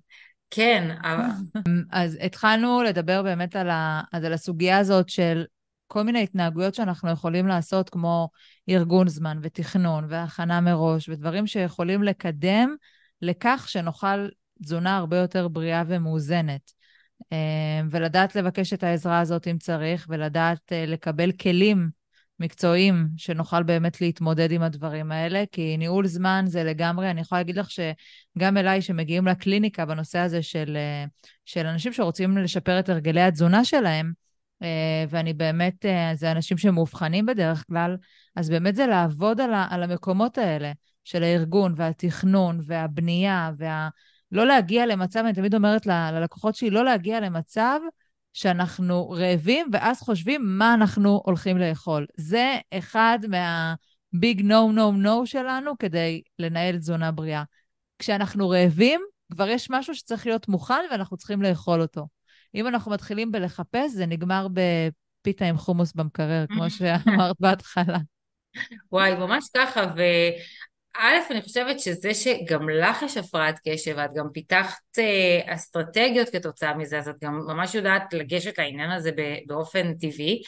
[0.49, 0.87] כן.
[1.91, 5.43] אז התחלנו לדבר באמת על, ה, על הסוגיה הזאת של
[5.91, 8.29] כל מיני התנהגויות שאנחנו יכולים לעשות, כמו
[8.69, 12.75] ארגון זמן ותכנון והכנה מראש, ודברים שיכולים לקדם
[13.21, 14.27] לכך שנאכל
[14.63, 16.71] תזונה הרבה יותר בריאה ומאוזנת.
[17.33, 21.89] אה, ולדעת לבקש את העזרה הזאת אם צריך, ולדעת אה, לקבל כלים
[22.39, 27.57] מקצועיים שנוכל באמת להתמודד עם הדברים האלה, כי ניהול זמן זה לגמרי, אני יכולה להגיד
[27.57, 31.05] לך שגם אליי שמגיעים לקליניקה בנושא הזה של, אה,
[31.45, 34.11] של אנשים שרוצים לשפר את הרגלי התזונה שלהם,
[35.09, 37.97] ואני באמת, אה, זה אנשים שמאובחנים בדרך כלל,
[38.35, 40.71] אז באמת זה לעבוד על, ה, על המקומות האלה
[41.03, 43.89] של הארגון והתכנון והבנייה, וה...
[44.31, 47.79] לא להגיע למצב, אני תמיד אומרת ללקוחות שלי, לא להגיע למצב
[48.33, 52.05] שאנחנו רעבים ואז חושבים מה אנחנו הולכים לאכול.
[52.17, 57.43] זה אחד מהביג נו נו נו שלנו כדי לנהל תזונה בריאה.
[57.99, 62.07] כשאנחנו רעבים, כבר יש משהו שצריך להיות מוכן ואנחנו צריכים לאכול אותו.
[62.55, 67.97] אם אנחנו מתחילים בלחפש, זה נגמר בפיתה עם חומוס במקרר, כמו שאמרת בהתחלה.
[68.91, 70.01] וואי, ממש ככה, ו...
[70.97, 76.73] א', אני חושבת שזה שגם לך יש הפרעת קשב, ואת גם פיתחת אה, אסטרטגיות כתוצאה
[76.73, 79.11] מזה, אז את גם ממש יודעת לגשת לעניין הזה
[79.47, 80.41] באופן טבעי,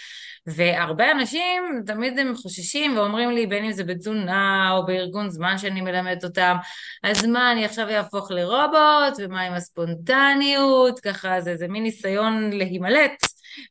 [0.48, 5.82] והרבה אנשים תמיד הם חוששים ואומרים לי, בין אם זה בתזונה או בארגון זמן שאני
[5.82, 6.56] מלמדת אותם,
[7.04, 13.24] אז מה, אני עכשיו אהפוך לרובוט, ומה עם הספונטניות, ככה זה, זה מין ניסיון להימלט.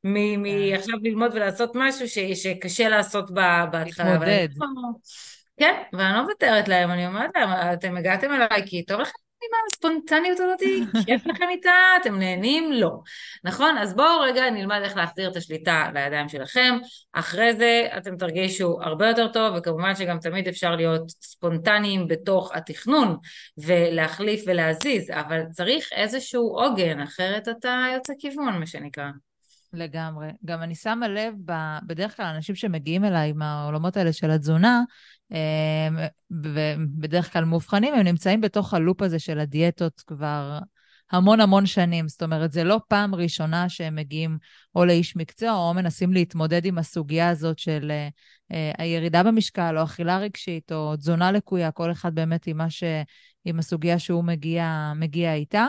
[0.05, 1.09] מעכשיו כן.
[1.09, 3.31] ללמוד ולעשות משהו ש, שקשה לעשות
[3.71, 4.11] בהתחלה.
[4.11, 4.49] להתמודד.
[5.59, 9.13] כן, ואני לא מוותרת להם, אני אומרת להם, אתם הגעתם אליי כי טוב לכם
[9.45, 10.59] עם הספונטניות הזאת,
[11.07, 12.73] כיף לכם איתה, אתם נהנים?
[12.73, 12.91] לא.
[13.45, 13.79] נכון?
[13.79, 16.79] אז בואו רגע נלמד איך להחזיר את השליטה לידיים שלכם,
[17.13, 23.17] אחרי זה אתם תרגישו הרבה יותר טוב, וכמובן שגם תמיד אפשר להיות ספונטניים בתוך התכנון,
[23.59, 29.11] ולהחליף ולהזיז, אבל צריך איזשהו עוגן, אחרת אתה יוצא כיוון, מה שנקרא.
[29.73, 30.27] לגמרי.
[30.45, 31.35] גם אני שמה לב,
[31.87, 34.83] בדרך כלל אנשים שמגיעים אליי עם העולמות האלה של התזונה,
[36.31, 40.59] ובדרך כלל מאובחנים, הם נמצאים בתוך הלופ הזה של הדיאטות כבר
[41.13, 42.09] המון המון שנים.
[42.09, 44.39] זאת אומרת, זה לא פעם ראשונה שהם מגיעים
[44.75, 47.93] או לאיש מקצוע, או מנסים להתמודד עם הסוגיה הזאת של
[48.51, 52.85] uh, הירידה במשקל, או אכילה רגשית, או תזונה לקויה, כל אחד באמת עם, ש...
[53.45, 55.67] עם הסוגיה שהוא מגיע, מגיע איתה.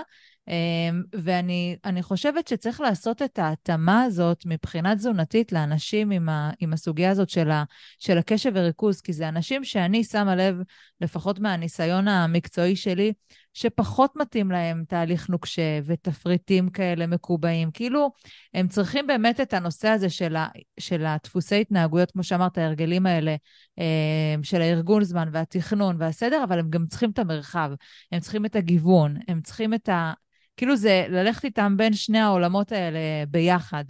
[0.47, 7.11] אמ, ואני חושבת שצריך לעשות את ההתאמה הזאת מבחינה תזונתית לאנשים עם, ה, עם הסוגיה
[7.11, 7.63] הזאת של, ה,
[7.99, 10.55] של הקשב וריכוז, כי זה אנשים שאני שמה לב,
[11.01, 13.13] לפחות מהניסיון המקצועי שלי,
[13.53, 17.71] שפחות מתאים להם תהליך נוקשה ותפריטים כאלה מקובעים.
[17.71, 18.11] כאילו,
[18.53, 20.47] הם צריכים באמת את הנושא הזה של, ה,
[20.79, 23.35] של הדפוסי התנהגויות, כמו שאמרת, ההרגלים האלה,
[23.79, 27.71] אה, של הארגון זמן והתכנון והסדר, אבל הם גם צריכים את המרחב,
[28.11, 30.13] הם צריכים את הגיוון, הם צריכים את ה...
[30.57, 33.85] כאילו זה ללכת איתם בין שני העולמות האלה ביחד.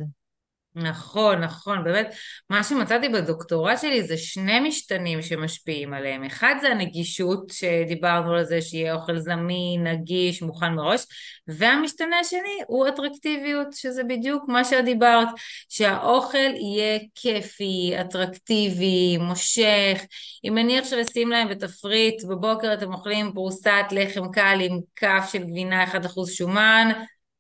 [0.75, 2.15] נכון, נכון, באמת.
[2.49, 6.23] מה שמצאתי בדוקטורט שלי זה שני משתנים שמשפיעים עליהם.
[6.23, 11.05] אחד זה הנגישות, שדיברנו על זה שיהיה אוכל זמין, נגיש, מוכן מראש,
[11.47, 15.27] והמשתנה השני הוא אטרקטיביות, שזה בדיוק מה שאת דיברת,
[15.69, 20.01] שהאוכל יהיה כיפי, אטרקטיבי, מושך.
[20.47, 25.83] אם נניח שלשים להם בתפריט, בבוקר אתם אוכלים פרוסת לחם קל עם כף של גבינה
[25.83, 26.91] 1% שומן,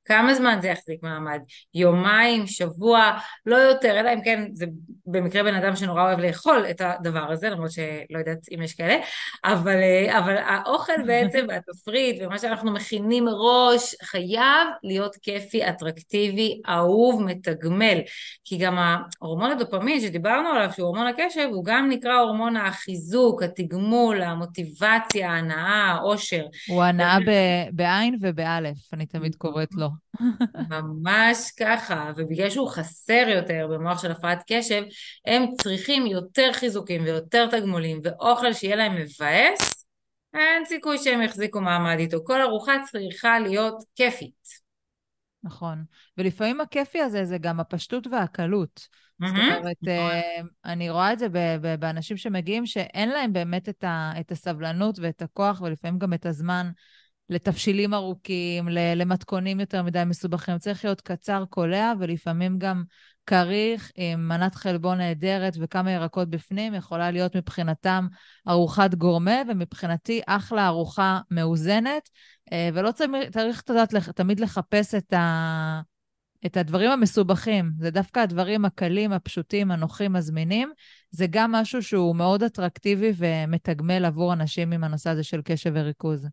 [0.05, 1.39] כמה זמן זה יחזיק מעמד?
[1.73, 3.11] יומיים, שבוע,
[3.45, 4.65] לא יותר, אלא אם כן זה
[5.05, 8.97] במקרה בן אדם שנורא אוהב לאכול את הדבר הזה, למרות שלא יודעת אם יש כאלה,
[9.45, 17.23] אבל, אה, אבל האוכל בעצם והתפריט ומה שאנחנו מכינים מראש חייב להיות כיפי, אטרקטיבי, אהוב,
[17.23, 17.97] מתגמל.
[18.45, 24.21] כי גם ההורמון הדופמין שדיברנו עליו, שהוא הורמון הקשב, הוא גם נקרא הורמון החיזוק, התגמול,
[24.21, 26.45] המוטיבציה, ההנאה, העושר.
[26.67, 27.17] הוא הנאה
[27.71, 29.92] בעין ובאלף, אני תמיד קוראת לו.
[30.69, 34.83] ממש ככה, ובגלל שהוא חסר יותר במוח של הפרעת קשב,
[35.25, 39.85] הם צריכים יותר חיזוקים ויותר תגמולים ואוכל שיהיה להם מבאס,
[40.33, 42.17] אין סיכוי שהם יחזיקו מעמד איתו.
[42.23, 44.63] כל ארוחה צריכה להיות כיפית.
[45.43, 45.83] נכון.
[46.17, 48.87] ולפעמים הכיפי הזה זה גם הפשטות והקלות.
[49.23, 49.27] Mm-hmm.
[49.27, 50.11] זאת אומרת, נכון.
[50.11, 51.27] אה, אני רואה את זה
[51.79, 53.69] באנשים שמגיעים שאין להם באמת
[54.19, 56.71] את הסבלנות ואת הכוח ולפעמים גם את הזמן
[57.33, 60.57] לתבשילים ארוכים, למתכונים יותר מדי מסובכים.
[60.57, 62.83] צריך להיות קצר, קולע, ולפעמים גם
[63.25, 68.07] כריך עם מנת חלבון נהדרת וכמה ירקות בפנים, יכולה להיות מבחינתם
[68.47, 72.09] ארוחת גורמה, ומבחינתי אחלה ארוחה מאוזנת,
[72.51, 72.91] אה, ולא
[73.31, 75.81] צריך תדעת, תמיד לחפש את, ה...
[76.45, 77.71] את הדברים המסובכים.
[77.79, 80.71] זה דווקא הדברים הקלים, הפשוטים, הנוחים, הזמינים.
[81.11, 86.27] זה גם משהו שהוא מאוד אטרקטיבי ומתגמל עבור אנשים עם הנושא הזה של קשב וריכוז.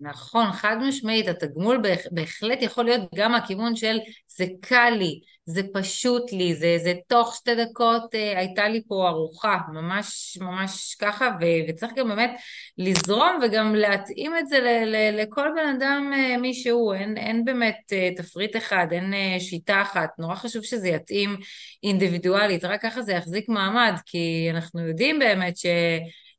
[0.00, 6.32] נכון, חד משמעית, התגמול בהחלט יכול להיות גם מהכיוון של זה קל לי, זה פשוט
[6.32, 11.44] לי, זה, זה תוך שתי דקות אה, הייתה לי פה ארוחה, ממש ממש ככה, ו,
[11.68, 12.30] וצריך גם באמת
[12.78, 17.44] לזרום וגם להתאים את זה ל, ל, לכל בן אדם אה, מי שהוא, אין, אין
[17.44, 21.36] באמת אה, תפריט אחד, אין אה, שיטה אחת, נורא חשוב שזה יתאים
[21.82, 25.66] אינדיבידואלית, רק ככה זה יחזיק מעמד, כי אנחנו יודעים באמת ש...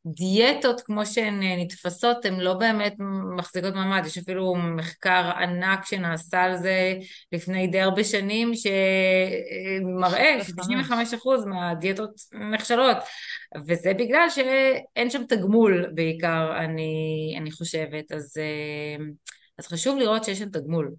[0.06, 2.96] דיאטות כמו שהן אה, נתפסות הן לא באמת
[3.38, 6.94] מחזיקות מעמד, יש אפילו מחקר ענק שנעשה על זה
[7.32, 12.12] לפני די הרבה שנים שמראה ש-95% מהדיאטות
[12.52, 12.98] נכשלות.
[13.68, 18.12] וזה בגלל שאין שם תגמול בעיקר אני, אני חושבת.
[18.12, 19.06] אז, אה,
[19.60, 20.92] אז חשוב לראות שיש שם תגמול.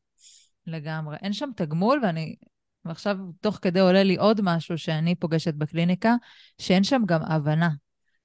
[0.67, 2.37] לגמרי, אין שם תגמול ואני
[2.85, 6.15] ועכשיו תוך כדי עולה לי עוד משהו שאני פוגשת בקליניקה,
[6.59, 7.69] שאין שם גם הבנה.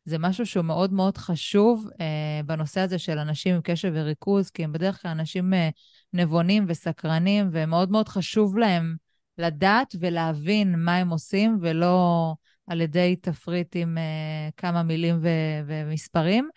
[0.06, 4.64] זה משהו שהוא מאוד מאוד חשוב אה, בנושא הזה של אנשים עם קשב וריכוז, כי
[4.64, 5.70] הם בדרך כלל אנשים אה,
[6.14, 8.96] נבונים וסקרנים, ומאוד מאוד חשוב להם
[9.38, 12.34] לדעת ולהבין מה הם עושים, ולא
[12.68, 16.50] על ידי תפריט עם אה, כמה מילים ו- ומספרים.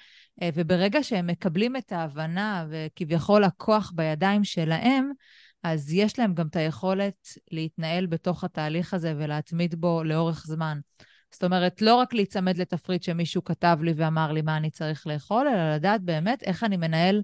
[0.42, 5.10] אה, וברגע שהם מקבלים את ההבנה וכביכול הכוח בידיים שלהם,
[5.62, 10.78] אז יש להם גם את היכולת להתנהל בתוך התהליך הזה ולהתמיד בו לאורך זמן.
[11.34, 15.48] זאת אומרת, לא רק להיצמד לתפריט שמישהו כתב לי ואמר לי מה אני צריך לאכול,
[15.48, 17.22] אלא לדעת באמת איך אני מנהל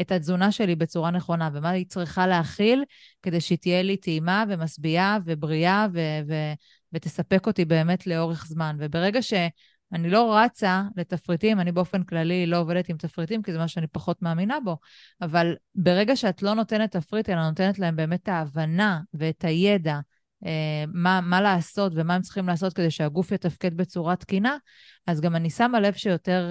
[0.00, 2.84] את התזונה שלי בצורה נכונה, ומה היא צריכה להכיל
[3.22, 6.52] כדי שהיא תהיה לי טעימה ומשביעה ובריאה ו- ו-
[6.92, 8.76] ותספק אותי באמת לאורך זמן.
[8.78, 13.68] וברגע שאני לא רצה לתפריטים, אני באופן כללי לא עובדת עם תפריטים, כי זה מה
[13.68, 14.78] שאני פחות מאמינה בו,
[15.22, 20.00] אבל ברגע שאת לא נותנת תפריט, אלא נותנת להם באמת את ההבנה ואת הידע,
[20.94, 24.56] מה, מה לעשות ומה הם צריכים לעשות כדי שהגוף יתפקד בצורה תקינה,
[25.06, 26.50] אז גם אני שמה לב שיותר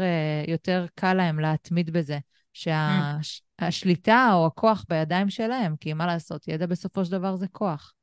[0.67, 2.19] אה, קל להם להתמיד בזה,
[2.53, 7.93] שהשליטה שה, או הכוח בידיים שלהם, כי מה לעשות, ידע בסופו של דבר זה כוח.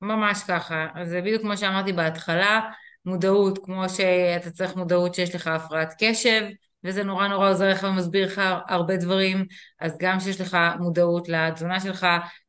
[0.00, 0.86] ממש ככה.
[0.94, 2.60] אז זה בדיוק כמו שאמרתי בהתחלה,
[3.06, 6.42] מודעות, כמו שאתה צריך מודעות שיש לך הפרעת קשב,
[6.84, 9.46] וזה נורא נורא עוזר לך ומסביר לך הרבה דברים,
[9.80, 12.06] אז גם שיש לך מודעות לתזונה שלך,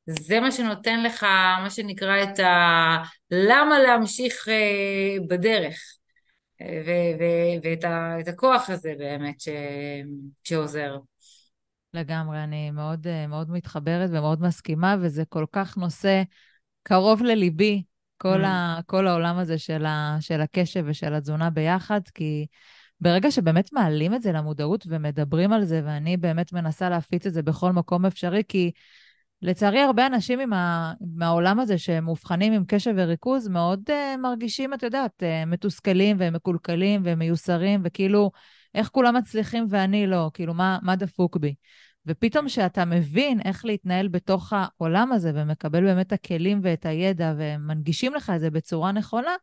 [0.08, 1.24] זה מה שנותן לך,
[1.64, 2.98] מה שנקרא, את ה...
[3.32, 5.80] למה להמשיך אה, בדרך,
[7.64, 9.50] ואת הכוח הזה באמת ש...
[10.44, 10.98] שעוזר.
[11.94, 16.24] לגמרי, אני מאוד, אה, מאוד מתחברת ומאוד מסכימה, וזה כל כך נושא
[16.84, 17.84] קרוב לליבי,
[18.18, 18.48] כל, mm.
[18.48, 22.46] ה, כל העולם הזה של, ה, של הקשב ושל התזונה ביחד, כי
[23.02, 27.44] ברגע שבאמת מעלים את זה למודעות ומדברים על זה, ואני באמת מנסה להפיץ את זה
[27.44, 28.72] בכל מקום אפשרי, כי
[29.42, 30.94] לצערי הרבה אנשים עם ה...
[31.16, 37.82] מהעולם הזה שמאובחנים עם קשב וריכוז מאוד uh, מרגישים, את יודעת, uh, מתוסכלים ומקולקלים ומיוסרים,
[37.84, 38.32] וכאילו,
[38.76, 40.32] איך כולם מצליחים ואני לא?
[40.34, 41.56] כאילו, מה, מה דפוק בי?
[42.06, 48.14] ופתאום כשאתה מבין איך להתנהל בתוך העולם הזה ומקבל באמת את הכלים ואת הידע ומנגישים
[48.14, 49.36] לך את זה בצורה נכונה,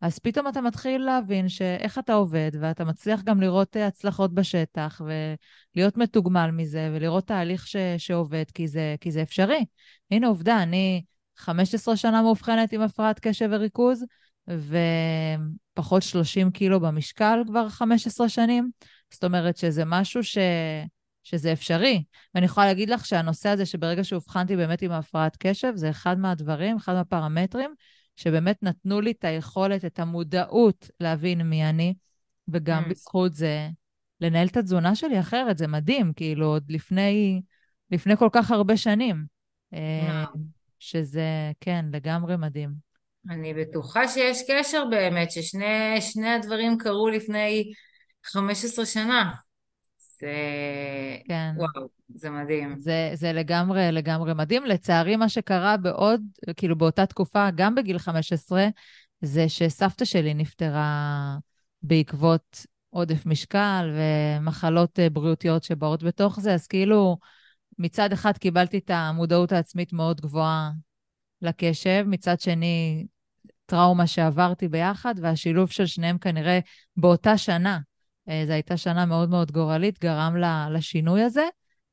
[0.00, 5.00] אז פתאום אתה מתחיל להבין שאיך אתה עובד, ואתה מצליח גם לראות אה, הצלחות בשטח,
[5.04, 9.64] ולהיות מתוגמל מזה, ולראות תהליך ש, שעובד, כי זה, כי זה אפשרי.
[10.10, 11.02] הנה עובדה, אני
[11.36, 14.04] 15 שנה מאובחנת עם הפרעת קשב וריכוז,
[14.48, 18.70] ופחות 30 קילו במשקל כבר 15 שנים.
[19.10, 20.38] זאת אומרת שזה משהו ש...
[21.22, 22.04] שזה אפשרי.
[22.34, 26.76] ואני יכולה להגיד לך שהנושא הזה, שברגע שאובחנתי באמת עם הפרעת קשב, זה אחד מהדברים,
[26.76, 27.74] אחד מהפרמטרים,
[28.16, 31.94] שבאמת נתנו לי את היכולת, את המודעות להבין מי אני,
[32.48, 32.88] וגם mm.
[32.88, 33.68] בזכות זה
[34.20, 37.42] לנהל את התזונה שלי אחרת, זה מדהים, כאילו, עוד לפני,
[37.90, 39.24] לפני כל כך הרבה שנים.
[39.74, 40.24] אה,
[40.78, 42.70] שזה, כן, לגמרי מדהים.
[43.30, 47.72] אני בטוחה שיש קשר באמת, ששני הדברים קרו לפני
[48.24, 49.32] 15 שנה.
[50.20, 50.32] זה...
[51.28, 51.52] כן.
[51.56, 52.78] וואו, זה מדהים.
[52.78, 54.64] זה, זה לגמרי, לגמרי מדהים.
[54.64, 56.20] לצערי, מה שקרה בעוד,
[56.56, 58.68] כאילו באותה תקופה, גם בגיל 15,
[59.20, 61.36] זה שסבתא שלי נפטרה
[61.82, 67.16] בעקבות עודף משקל ומחלות אה, בריאותיות שבאות בתוך זה, אז כאילו,
[67.78, 70.70] מצד אחד קיבלתי את המודעות העצמית מאוד גבוהה
[71.42, 73.06] לקשב, מצד שני,
[73.66, 76.58] טראומה שעברתי ביחד, והשילוב של שניהם כנראה
[76.96, 77.78] באותה שנה,
[78.46, 80.36] זו הייתה שנה מאוד מאוד גורלית, גרם
[80.70, 81.48] לשינוי הזה.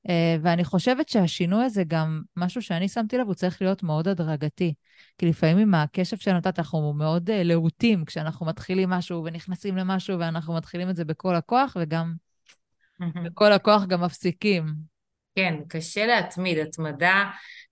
[0.09, 4.73] אה, ואני חושבת שהשינוי הזה גם, משהו שאני שמתי לב, הוא צריך להיות מאוד הדרגתי.
[5.17, 10.53] כי לפעמים עם הקשב שנתת, אנחנו מאוד אה, להוטים כשאנחנו מתחילים משהו ונכנסים למשהו, ואנחנו
[10.53, 12.13] מתחילים את זה בכל הכוח, וגם
[13.23, 14.92] בכל הכוח גם מפסיקים.
[15.35, 17.23] כן, קשה להתמיד, התמדה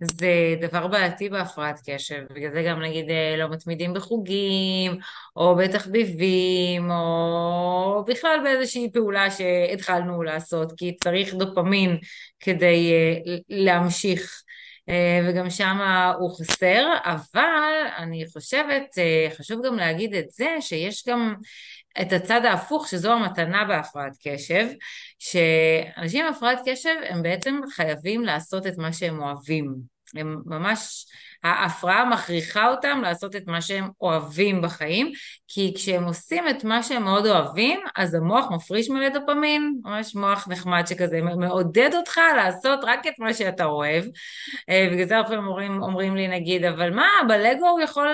[0.01, 4.97] זה דבר בעייתי בהפרעת קשב, בגלל זה גם נגיד אה, לא מתמידים בחוגים,
[5.35, 11.97] או בתחביבים, או בכלל באיזושהי פעולה שהתחלנו לעשות, כי צריך דופמין
[12.39, 14.43] כדי אה, להמשיך.
[14.89, 15.77] אה, וגם שם
[16.19, 18.87] הוא חסר, אבל אני חושבת,
[19.37, 21.35] חשוב גם להגיד את זה, שיש גם
[22.01, 24.67] את הצד ההפוך, שזו המתנה בהפרעת קשב,
[25.19, 29.75] שאנשים עם הפרעת קשב הם בעצם חייבים לעשות את מה שהם אוהבים.
[30.15, 31.05] הם ממש,
[31.43, 35.11] ההפרעה מכריחה אותם לעשות את מה שהם אוהבים בחיים,
[35.47, 40.47] כי כשהם עושים את מה שהם מאוד אוהבים, אז המוח מפריש מלא דופמין, ממש מוח
[40.47, 44.05] נחמד שכזה, מעודד אותך לעשות רק את מה שאתה אוהב.
[44.69, 48.07] אה, בגלל זה הרבה אומרים, אומרים לי נגיד, אבל מה, בלגו הוא יכול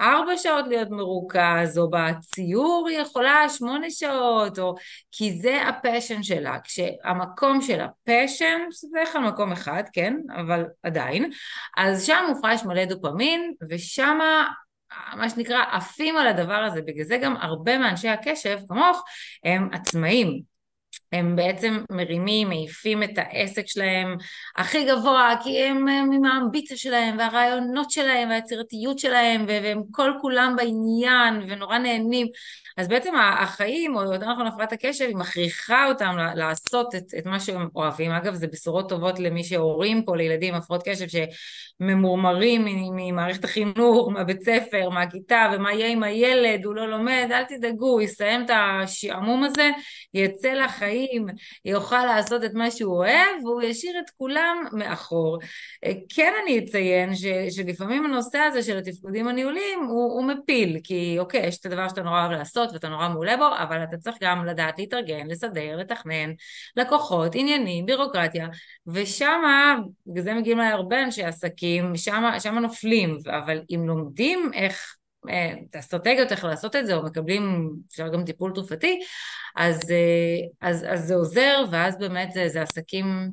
[0.00, 4.74] ארבע שעות להיות מרוכז, או בציור היא יכולה שמונה שעות, או...
[5.12, 6.56] כי זה ה passion שלה.
[6.64, 11.30] כשהמקום של ה passion, זה בדרך מקום אחד, כן, אבל עדיין,
[11.76, 14.18] אז שם מופרש מלא דופמין, ושם
[15.16, 19.04] מה שנקרא עפים על הדבר הזה, בגלל זה גם הרבה מאנשי הקשב, כמוך,
[19.44, 20.42] הם עצמאים.
[21.18, 24.16] הם בעצם מרימים, מעיפים את העסק שלהם
[24.56, 30.56] הכי גבוה, כי הם, הם עם האמביציה שלהם והרעיונות שלהם והיצירתיות שלהם והם כל כולם
[30.56, 32.26] בעניין ונורא נהנים.
[32.76, 37.40] אז בעצם החיים, או יותר נכון הפרעת הקשב, היא מכריחה אותם לעשות את, את מה
[37.40, 38.10] שהם אוהבים.
[38.10, 41.06] אגב, זה בשורות טובות למי שהורים פה לילדים עם הפרעות קשב
[41.80, 42.64] שממורמרים
[42.96, 48.44] ממערכת החינוך, מהבית ספר, מהכיתה, ומה יהיה עם הילד, הוא לא לומד, אל תדאגו, יסיים
[48.44, 49.70] את השעמום הזה,
[50.14, 51.05] יצא לחיים,
[51.64, 55.38] יוכל לעשות את מה שהוא אוהב, והוא ישאיר את כולם מאחור.
[56.08, 61.46] כן אני אציין ש, שלפעמים הנושא הזה של התפקודים הניהוליים הוא, הוא מפיל, כי אוקיי,
[61.46, 64.46] יש את הדבר שאתה נורא אוהב לעשות, ואתה נורא מעולה בו, אבל אתה צריך גם
[64.46, 66.32] לדעת להתארגן, לסדר, לתכנן,
[66.76, 68.48] לקוחות, עניינים, בירוקרטיה,
[68.86, 75.74] ושמה, בגלל זה מגיעים להרבה אנשי עסקים, שמה נופלים, אבל אם לומדים איך אה, את
[75.74, 79.00] האסטרטגיות איך לעשות את זה, או מקבלים, אפשר גם טיפול תרופתי,
[79.56, 83.30] אז, אה, אז, אז זה עוזר, ואז באמת זה, זה עסקים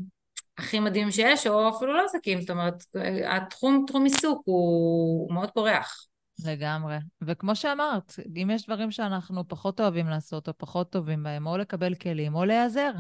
[0.58, 2.84] הכי מדהים שיש, או אפילו לא עסקים, זאת אומרת,
[3.26, 6.06] התחום, תחום עיסוק הוא מאוד פורח.
[6.46, 6.98] לגמרי.
[7.22, 11.96] וכמו שאמרת, אם יש דברים שאנחנו פחות אוהבים לעשות, או פחות טובים בהם, או לקבל
[11.96, 12.92] כלים, או להיעזר.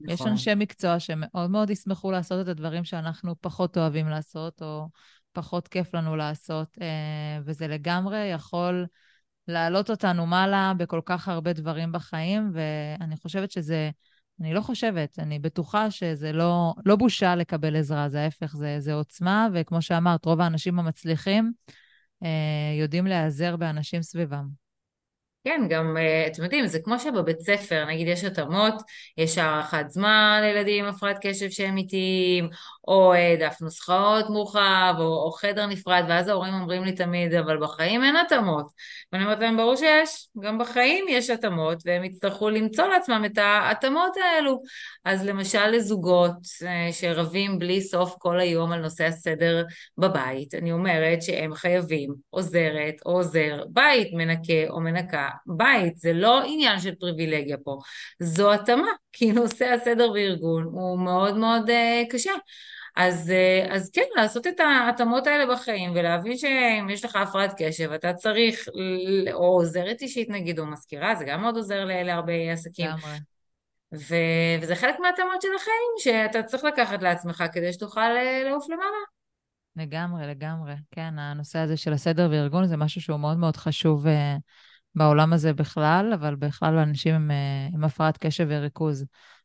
[0.00, 0.14] נכון.
[0.14, 4.88] יש אנשי מקצוע שמאוד מאוד ישמחו לעשות את הדברים שאנחנו פחות אוהבים לעשות, או
[5.32, 8.86] פחות כיף לנו לעשות, אה, וזה לגמרי יכול
[9.48, 13.90] להעלות אותנו מעלה בכל כך הרבה דברים בחיים, ואני חושבת שזה...
[14.40, 18.92] אני לא חושבת, אני בטוחה שזה לא, לא בושה לקבל עזרה, זה ההפך, זה, זה
[18.94, 21.52] עוצמה, וכמו שאמרת, רוב האנשים המצליחים,
[22.22, 24.69] אה, יודעים להיעזר באנשים סביבם.
[25.44, 28.74] כן, גם, אה, אתם יודעים, זה כמו שבבית ספר, נגיד יש התאמות,
[29.16, 32.48] יש הארכת זמן לילדים עם הפרעת קשב שהם איטיים,
[32.88, 37.58] או אה, דף נוסחאות מורחב, או, או חדר נפרד, ואז ההורים אומרים לי תמיד, אבל
[37.60, 38.66] בחיים אין התאמות.
[39.12, 44.12] ואני אומרת להם, ברור שיש, גם בחיים יש התאמות, והם יצטרכו למצוא לעצמם את ההתאמות
[44.16, 44.62] האלו.
[45.04, 46.36] אז למשל לזוגות
[46.66, 49.64] אה, שרבים בלי סוף כל היום על נושא הסדר
[49.98, 56.42] בבית, אני אומרת שהם חייבים עוזרת או עוזר בית, מנקה או מנקה בית, זה לא
[56.46, 57.78] עניין של פריבילגיה פה,
[58.18, 62.32] זו התאמה, כי נושא הסדר וארגון הוא מאוד מאוד uh, קשה.
[62.96, 67.92] אז, uh, אז כן, לעשות את ההתאמות האלה בחיים ולהבין שאם יש לך הפרעת קשב,
[67.92, 68.68] אתה צריך,
[69.32, 72.86] או עוזרת אישית נגיד, או מזכירה, זה גם מאוד עוזר להרבה עסקים.
[72.86, 73.18] לגמרי.
[73.94, 74.14] ו...
[74.60, 78.96] וזה חלק מהתאמות של החיים שאתה צריך לקחת לעצמך כדי שתוכל אה, לעוף למעלה.
[79.76, 80.74] לגמרי, לגמרי.
[80.90, 84.10] כן, הנושא הזה של הסדר וארגון זה משהו שהוא מאוד מאוד חשוב uh,
[84.94, 89.04] בעולם הזה בכלל, אבל בכלל לאנשים עם, uh, עם הפרעת קשב וריכוז,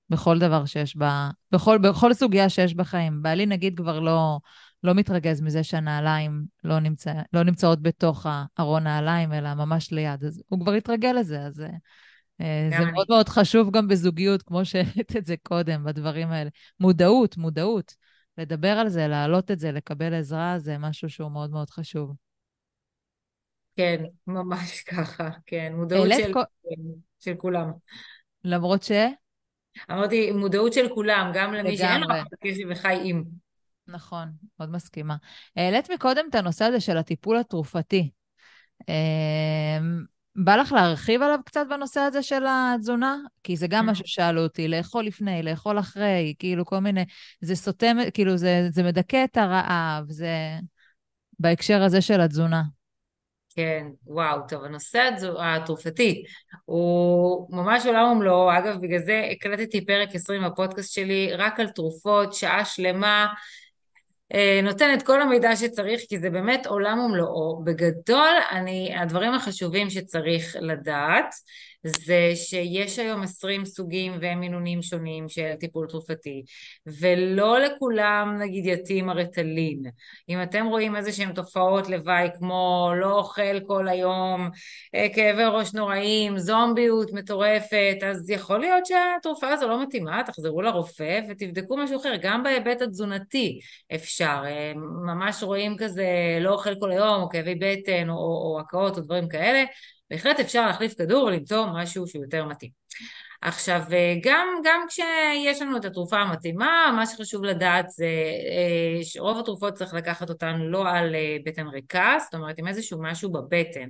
[0.10, 3.22] בכל דבר שיש בה, בכל, בכל סוגיה שיש בחיים.
[3.22, 4.40] בעלי נגיד כבר לא,
[4.84, 8.26] לא מתרגז מזה שהנעליים לא, נמצא, לא נמצאות בתוך
[8.60, 10.24] ארון נעליים, אלא ממש ליד.
[10.24, 11.64] אז הוא כבר התרגל לזה, אז uh,
[12.70, 12.92] זה אני.
[12.92, 16.50] מאוד מאוד חשוב גם בזוגיות, כמו שהעלית את זה קודם, בדברים האלה.
[16.80, 17.96] מודעות, מודעות.
[18.38, 22.25] לדבר על זה, להעלות את זה, לקבל עזרה, זה משהו שהוא מאוד מאוד חשוב.
[23.76, 26.42] כן, ממש ככה, כן, מודעות של, כל...
[27.20, 27.72] של כולם.
[28.44, 28.92] למרות ש?
[29.92, 32.08] אמרתי, מודעות של כולם, גם למי שאין לו
[32.44, 33.24] קשב וחי עם.
[33.88, 35.16] נכון, מאוד מסכימה.
[35.56, 38.12] העלית מקודם את הנושא הזה של הטיפול התרופתי.
[38.90, 40.04] אמ,
[40.36, 43.18] בא לך להרחיב עליו קצת בנושא הזה של התזונה?
[43.44, 43.92] כי זה גם mm.
[43.92, 47.06] משהו ששאלו אותי, לאכול לפני, לאכול אחרי, כאילו כל מיני...
[47.42, 50.30] זה סותם, כאילו זה, זה מדכא את הרעב, זה
[51.40, 52.64] בהקשר הזה של התזונה.
[53.56, 56.24] כן, וואו, טוב, הנושא התרופתי
[56.66, 58.58] הוא ממש עולם ומלואו.
[58.58, 63.28] אגב, בגלל זה הקלטתי פרק 20 בפודקאסט שלי רק על תרופות, שעה שלמה.
[64.34, 67.64] אה, נותן את כל המידע שצריך, כי זה באמת עולם ומלואו.
[67.64, 71.34] בגדול, אני, הדברים החשובים שצריך לדעת,
[71.86, 76.44] זה שיש היום 20 סוגים ומינונים שונים של טיפול תרופתי,
[76.88, 79.84] ולא לכולם נגיד יתאים הרטלין.
[80.30, 84.50] אם אתם רואים איזה שהן תופעות לוואי כמו לא אוכל כל היום,
[84.96, 91.20] אה, כאבי ראש נוראים, זומביות מטורפת, אז יכול להיות שהתרופה הזו לא מתאימה, תחזרו לרופא
[91.30, 93.60] ותבדקו משהו אחר, גם בהיבט התזונתי
[93.96, 94.44] אפשר.
[94.46, 94.74] אה,
[95.06, 96.08] ממש רואים כזה
[96.42, 99.64] לא אוכל כל היום, או כאבי בטן, או, או הקאות או דברים כאלה,
[100.10, 102.72] בהחלט אפשר להחליף כדור ולמצוא משהו שהוא יותר מתאים.
[103.42, 103.82] עכשיו,
[104.24, 109.94] גם, גם כשיש לנו את התרופה המתאימה, מה שחשוב לדעת זה אה, שרוב התרופות צריך
[109.94, 113.88] לקחת אותן לא על אה, בטן ריקה, זאת אומרת עם איזשהו משהו בבטן.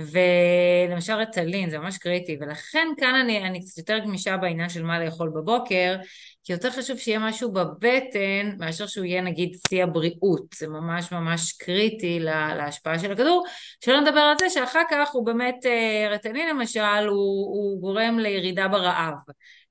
[0.00, 5.04] ולמשל רטלין זה ממש קריטי, ולכן כאן אני, אני קצת יותר גמישה בעניין של מה
[5.04, 5.96] לאכול בבוקר,
[6.44, 11.52] כי יותר חשוב שיהיה משהו בבטן מאשר שהוא יהיה נגיד שיא הבריאות, זה ממש ממש
[11.52, 13.44] קריטי לה, להשפעה של הכדור,
[13.84, 18.68] שלא נדבר על זה שאחר כך הוא באמת, אה, רטלין למשל, הוא, הוא גורם לירידה
[18.68, 19.14] ברעב.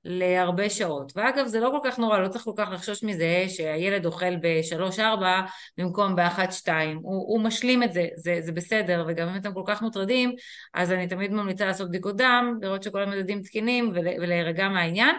[0.04, 1.12] להרבה שעות.
[1.16, 5.40] ואגב, זה לא כל כך נורא, לא צריך כל כך לחשוש מזה שהילד אוכל בשלוש-ארבע
[5.78, 6.96] במקום באחת-שתיים.
[7.02, 10.34] הוא, הוא משלים את זה, זה, זה בסדר, וגם אם אתם כל כך מוטרדים,
[10.74, 15.16] אז אני תמיד ממליצה לעשות בדיקות דם, לראות שכל המדדים תקינים ולהירגע מהעניין.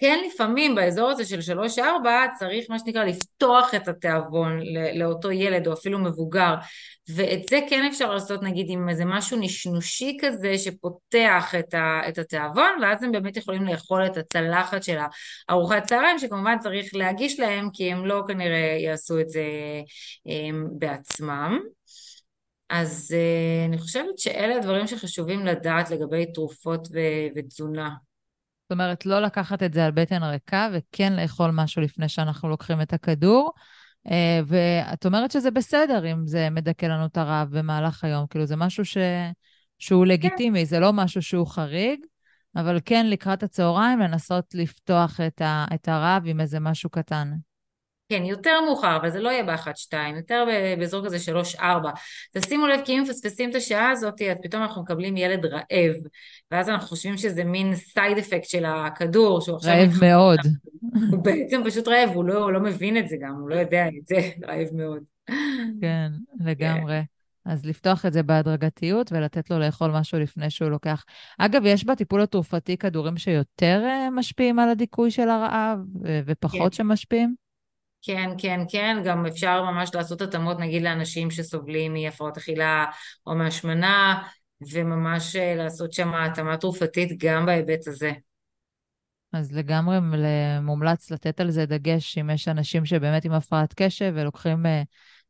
[0.00, 4.60] כן לפעמים באזור הזה של שלוש-ארבע צריך מה שנקרא לפתוח את התיאבון
[4.94, 6.54] לאותו ילד או אפילו מבוגר.
[7.08, 12.18] ואת זה כן אפשר לעשות נגיד עם איזה משהו נשנושי כזה שפותח את, ה, את
[12.18, 14.98] התיאבון ואז הם באמת יכולים לאכול את הצלחת של
[15.48, 19.44] הארוחת צהריים שכמובן צריך להגיש להם כי הם לא כנראה יעשו את זה
[20.26, 21.58] הם, בעצמם.
[22.70, 26.88] אז אה, אני חושבת שאלה הדברים שחשובים לדעת לגבי תרופות
[27.36, 27.90] ותזונה
[28.70, 32.80] זאת אומרת, לא לקחת את זה על בטן ריקה וכן לאכול משהו לפני שאנחנו לוקחים
[32.80, 33.52] את הכדור.
[34.10, 38.56] אה, ואת אומרת שזה בסדר אם זה מדכא לנו את הרעב במהלך היום, כאילו זה
[38.56, 38.96] משהו ש...
[39.78, 42.00] שהוא לגיטימי, זה לא משהו שהוא חריג,
[42.56, 45.64] אבל כן לקראת הצהריים לנסות לפתוח את, ה...
[45.74, 47.32] את הרעב עם איזה משהו קטן.
[48.10, 50.44] כן, יותר מאוחר, אבל זה לא יהיה באחת, שתיים, יותר
[50.78, 51.90] באזור כזה שלוש, ארבע.
[52.32, 55.94] תשימו לב, כי אם מפספסים את השעה הזאת, אז פתאום אנחנו מקבלים ילד רעב,
[56.50, 59.72] ואז אנחנו חושבים שזה מין סייד אפקט של הכדור, שהוא עכשיו...
[59.72, 60.38] רעב מאוד.
[61.10, 63.88] הוא בעצם פשוט רעב, הוא לא, הוא לא מבין את זה גם, הוא לא יודע
[63.88, 64.16] את זה,
[64.48, 65.02] רעב מאוד.
[65.80, 66.08] כן,
[66.40, 67.00] לגמרי.
[67.44, 71.04] אז לפתוח את זה בהדרגתיות ולתת לו לאכול משהו לפני שהוא לוקח.
[71.38, 75.78] אגב, יש בטיפול התרופתי כדורים שיותר אה, משפיעים על הדיכוי של הרעב
[76.26, 76.76] ופחות כן.
[76.76, 77.34] שמשפיעים?
[78.02, 82.84] כן, כן, כן, גם אפשר ממש לעשות התאמות נגיד לאנשים שסובלים מהפרעות אכילה
[83.26, 84.22] או מהשמנה,
[84.72, 88.12] וממש אה, לעשות שם התאמה תרופתית גם בהיבט הזה.
[89.32, 89.98] אז לגמרי
[90.62, 94.68] מומלץ לתת על זה דגש, אם יש אנשים שבאמת עם הפרעת קשב ולוקחים uh,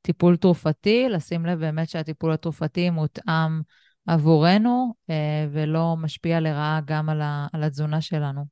[0.02, 3.60] טיפול תרופתי, לשים לב באמת שהטיפול התרופתי מותאם
[4.06, 5.12] עבורנו uh,
[5.52, 7.08] ולא משפיע לרעה גם
[7.52, 8.44] על התזונה שלנו.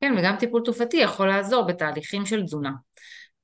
[0.00, 2.70] כן, וגם טיפול תרופתי יכול לעזור בתהליכים של תזונה.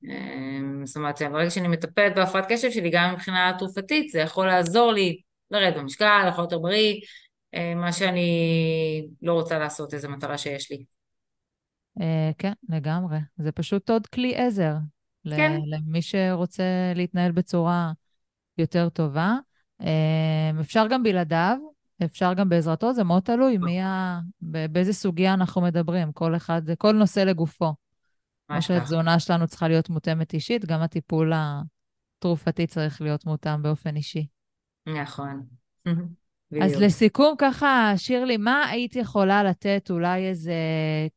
[0.09, 4.91] אה, זאת אומרת, ברגע שאני מטפלת בהפרעת קשב שלי, גם מבחינה תרופתית, זה יכול לעזור
[4.91, 5.21] לי
[5.51, 6.99] לרדת במשקל, לאכול יותר בריא,
[7.75, 8.27] מה שאני
[9.21, 10.85] לא רוצה לעשות, איזה מטרה שיש לי.
[12.01, 13.17] אה, כן, לגמרי.
[13.37, 14.73] זה פשוט עוד כלי עזר.
[15.29, 15.51] כן.
[15.65, 16.63] למי שרוצה
[16.95, 17.91] להתנהל בצורה
[18.57, 19.35] יותר טובה.
[19.81, 21.57] אה, אפשר גם בלעדיו,
[22.05, 24.19] אפשר גם בעזרתו, זה מאוד תלוי מי ה...
[24.41, 26.11] באיזה סוגיה אנחנו מדברים.
[26.11, 27.73] כל אחד, כל נושא לגופו.
[28.47, 34.27] כמו שהתזונה שלנו צריכה להיות מותאמת אישית, גם הטיפול התרופתי צריך להיות מותאם באופן אישי.
[34.87, 35.43] נכון.
[36.63, 40.55] אז לסיכום, ככה, שירלי, מה היית יכולה לתת אולי איזה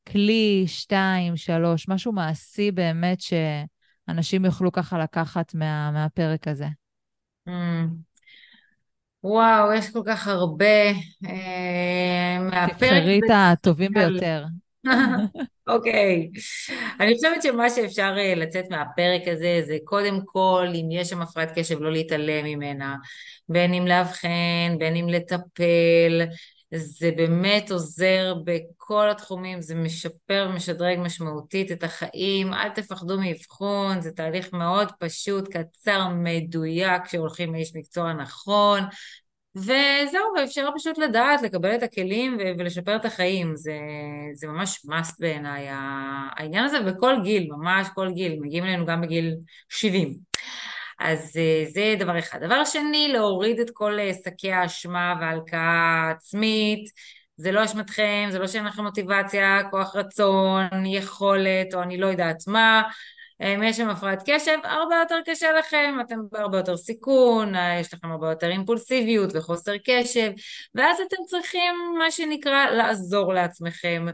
[0.08, 6.66] כלי, שתיים, שלוש, משהו מעשי באמת שאנשים יוכלו ככה לקחת מה, מהפרק הזה?
[7.48, 7.52] Mm.
[9.24, 10.90] וואו, יש כל כך הרבה.
[11.26, 14.44] אה, תבחרי את הטובים ביותר.
[15.66, 16.30] אוקיי.
[17.00, 21.58] אני חושבת שמה שאפשר אה, לצאת מהפרק הזה זה קודם כל, אם יש שם הפרעת
[21.58, 22.96] קשב, לא להתעלם ממנה.
[23.48, 26.22] בין אם לאבחן, בין אם לטפל.
[26.74, 32.54] זה באמת עוזר בכל התחומים, זה משפר ומשדרג משמעותית את החיים.
[32.54, 38.80] אל תפחדו מאבחון, זה תהליך מאוד פשוט, קצר, מדויק, שהולכים לאיש מקצוע נכון.
[39.56, 43.56] וזהו, ואפשר פשוט לדעת, לקבל את הכלים ולשפר את החיים.
[43.56, 43.78] זה,
[44.34, 49.36] זה ממש must בעיניי, העניין הזה בכל גיל, ממש כל גיל, מגיעים אלינו גם בגיל
[49.68, 50.14] 70.
[51.00, 52.44] אז אה, זה דבר אחד.
[52.44, 56.90] דבר שני, להוריד את כל אה, שקי האשמה וההלקאה עצמית.
[57.36, 62.36] זה לא אשמתכם, זה לא שאין לכם מוטיבציה, כוח רצון, יכולת, או אני לא יודעת
[62.46, 62.82] מה.
[63.40, 68.10] אם יש שם הפרעת קשב, הרבה יותר קשה לכם, אתם בהרבה יותר סיכון, יש לכם
[68.10, 70.30] הרבה יותר אימפולסיביות וחוסר קשב,
[70.74, 74.06] ואז אתם צריכים, מה שנקרא, לעזור לעצמכם,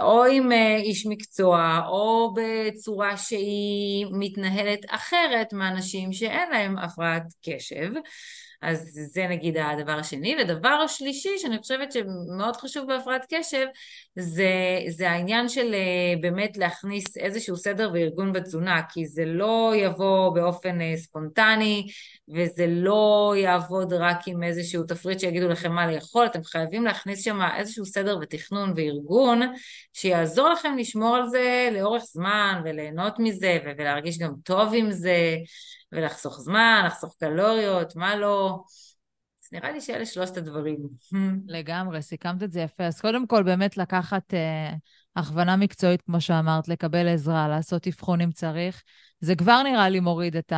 [0.00, 7.90] או עם אה, איש מקצוע, או בצורה שהיא מתנהלת אחרת מאנשים שאין להם הפרעת קשב.
[8.62, 10.36] אז זה נגיד הדבר השני.
[10.40, 13.66] ודבר השלישי שאני חושבת שמאוד חשוב בהפרעת קשב
[14.18, 20.34] זה, זה העניין של אה, באמת להכניס איזשהו סדר וארגון בתזונה, כי זה לא יבוא
[20.34, 21.86] באופן אה, ספונטני
[22.34, 27.38] וזה לא יעבוד רק עם איזשהו תפריט שיגידו לכם מה לאכול, אתם חייבים להכניס שם
[27.56, 29.40] איזשהו סדר ותכנון וארגון
[29.92, 35.36] שיעזור לכם לשמור על זה לאורך זמן וליהנות מזה ולהרגיש גם טוב עם זה.
[35.92, 38.58] ולחסוך זמן, לחסוך קלוריות, מה לא.
[39.46, 40.78] אז נראה לי שאלה שלושת הדברים.
[41.46, 42.84] לגמרי, סיכמת את זה יפה.
[42.84, 44.74] אז קודם כל, באמת לקחת אה,
[45.16, 48.82] הכוונה מקצועית, כמו שאמרת, לקבל עזרה, לעשות אבחון אם צריך.
[49.20, 50.52] זה כבר נראה לי מוריד את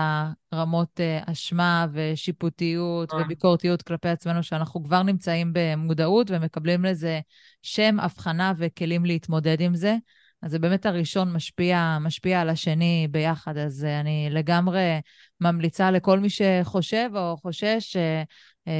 [0.52, 3.18] הרמות אה, אשמה ושיפוטיות אה.
[3.18, 7.20] וביקורתיות כלפי עצמנו, שאנחנו כבר נמצאים במודעות ומקבלים לזה
[7.62, 9.96] שם, הבחנה וכלים להתמודד עם זה.
[10.42, 15.00] אז זה באמת הראשון משפיע, משפיע על השני ביחד, אז אה, אני לגמרי
[15.40, 18.22] ממליצה לכל מי שחושב או חושש אה,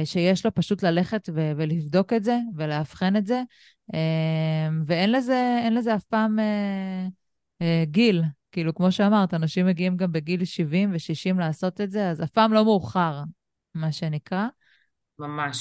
[0.05, 3.41] שיש לו פשוט ללכת ו- ולבדוק את זה ולאבחן את זה,
[4.85, 6.39] ואין לזה, לזה אף פעם
[7.83, 8.23] גיל.
[8.51, 12.53] כאילו, כמו שאמרת, אנשים מגיעים גם בגיל 70 ו-60 לעשות את זה, אז אף פעם
[12.53, 13.23] לא מאוחר,
[13.75, 14.47] מה שנקרא.
[15.19, 15.59] ממש,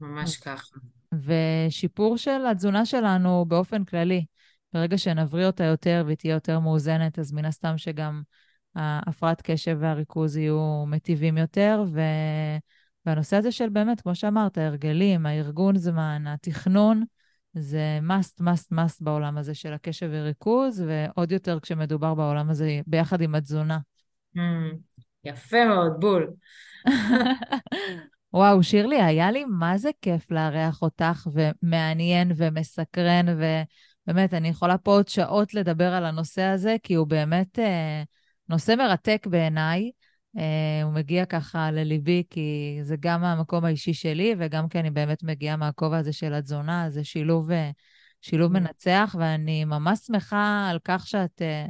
[0.00, 0.76] ממש ככה.
[1.12, 4.24] ושיפור של התזונה שלנו באופן כללי.
[4.72, 8.22] ברגע שנבריא אותה יותר והיא תהיה יותר מאוזנת, אז מן הסתם שגם
[8.74, 12.00] ההפרעת קשב והריכוז יהיו מטיבים יותר, ו...
[13.06, 17.04] והנושא הזה של באמת, כמו שאמרת, ההרגלים, הארגון זמן, התכנון,
[17.52, 23.20] זה must, must, must בעולם הזה של הקשב וריכוז, ועוד יותר כשמדובר בעולם הזה ביחד
[23.20, 23.78] עם התזונה.
[24.36, 24.40] Mm,
[25.24, 26.32] יפה מאוד, בול.
[28.32, 33.44] וואו, שירלי, היה לי מה זה כיף לארח אותך, ומעניין ומסקרן, ו...
[34.06, 38.02] באמת, אני יכולה פה עוד שעות לדבר על הנושא הזה, כי הוא באמת אה,
[38.48, 39.90] נושא מרתק בעיניי.
[40.38, 45.22] אה, הוא מגיע ככה לליבי, כי זה גם מהמקום האישי שלי, וגם כי אני באמת
[45.22, 47.70] מגיעה מהכובע הזה של התזונה, זה שילוב, אה,
[48.20, 48.54] שילוב mm.
[48.54, 51.66] מנצח, ואני ממש שמחה על כך שאת אה,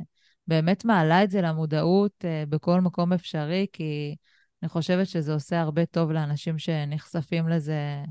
[0.46, 4.16] באמת מעלה את זה למודעות בכל מקום אפשרי, כי
[4.62, 8.04] אני חושבת שזה עושה הרבה טוב לאנשים שנחשפים לזה.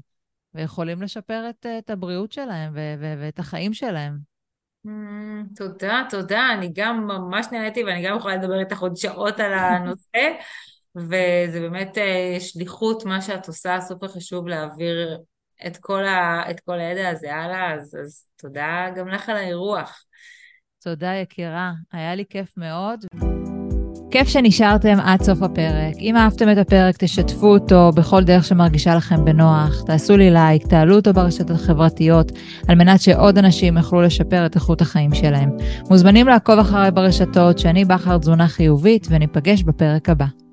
[0.56, 4.34] ויכולים לשפר את, את הבריאות שלהם ו- ו- ואת החיים שלהם.
[4.86, 6.49] Mm, תודה, תודה.
[6.53, 10.19] אני גם ממש נהניתי ואני גם יכולה לדבר איתך עוד שעות על הנושא.
[10.95, 15.17] וזה באמת אה, שליחות, מה שאת עושה, סופר חשוב להעביר
[15.67, 20.03] את כל, ה, את כל הידע הזה הלאה, אז, אז תודה גם לך על האירוח.
[20.83, 21.71] תודה, יקירה.
[21.91, 23.05] היה לי כיף מאוד.
[24.18, 25.95] כיף שנשארתם עד סוף הפרק.
[25.99, 29.82] אם אהבתם את הפרק, תשתפו אותו בכל דרך שמרגישה לכם בנוח.
[29.86, 32.32] תעשו לי לייק, תעלו אותו ברשתות החברתיות,
[32.68, 35.49] על מנת שעוד אנשים יוכלו לשפר את איכות החיים שלהם.
[35.89, 40.44] מוזמנים לעקוב אחריי ברשתות, שאני בכר תזונה חיובית, וניפגש בפרק הבא.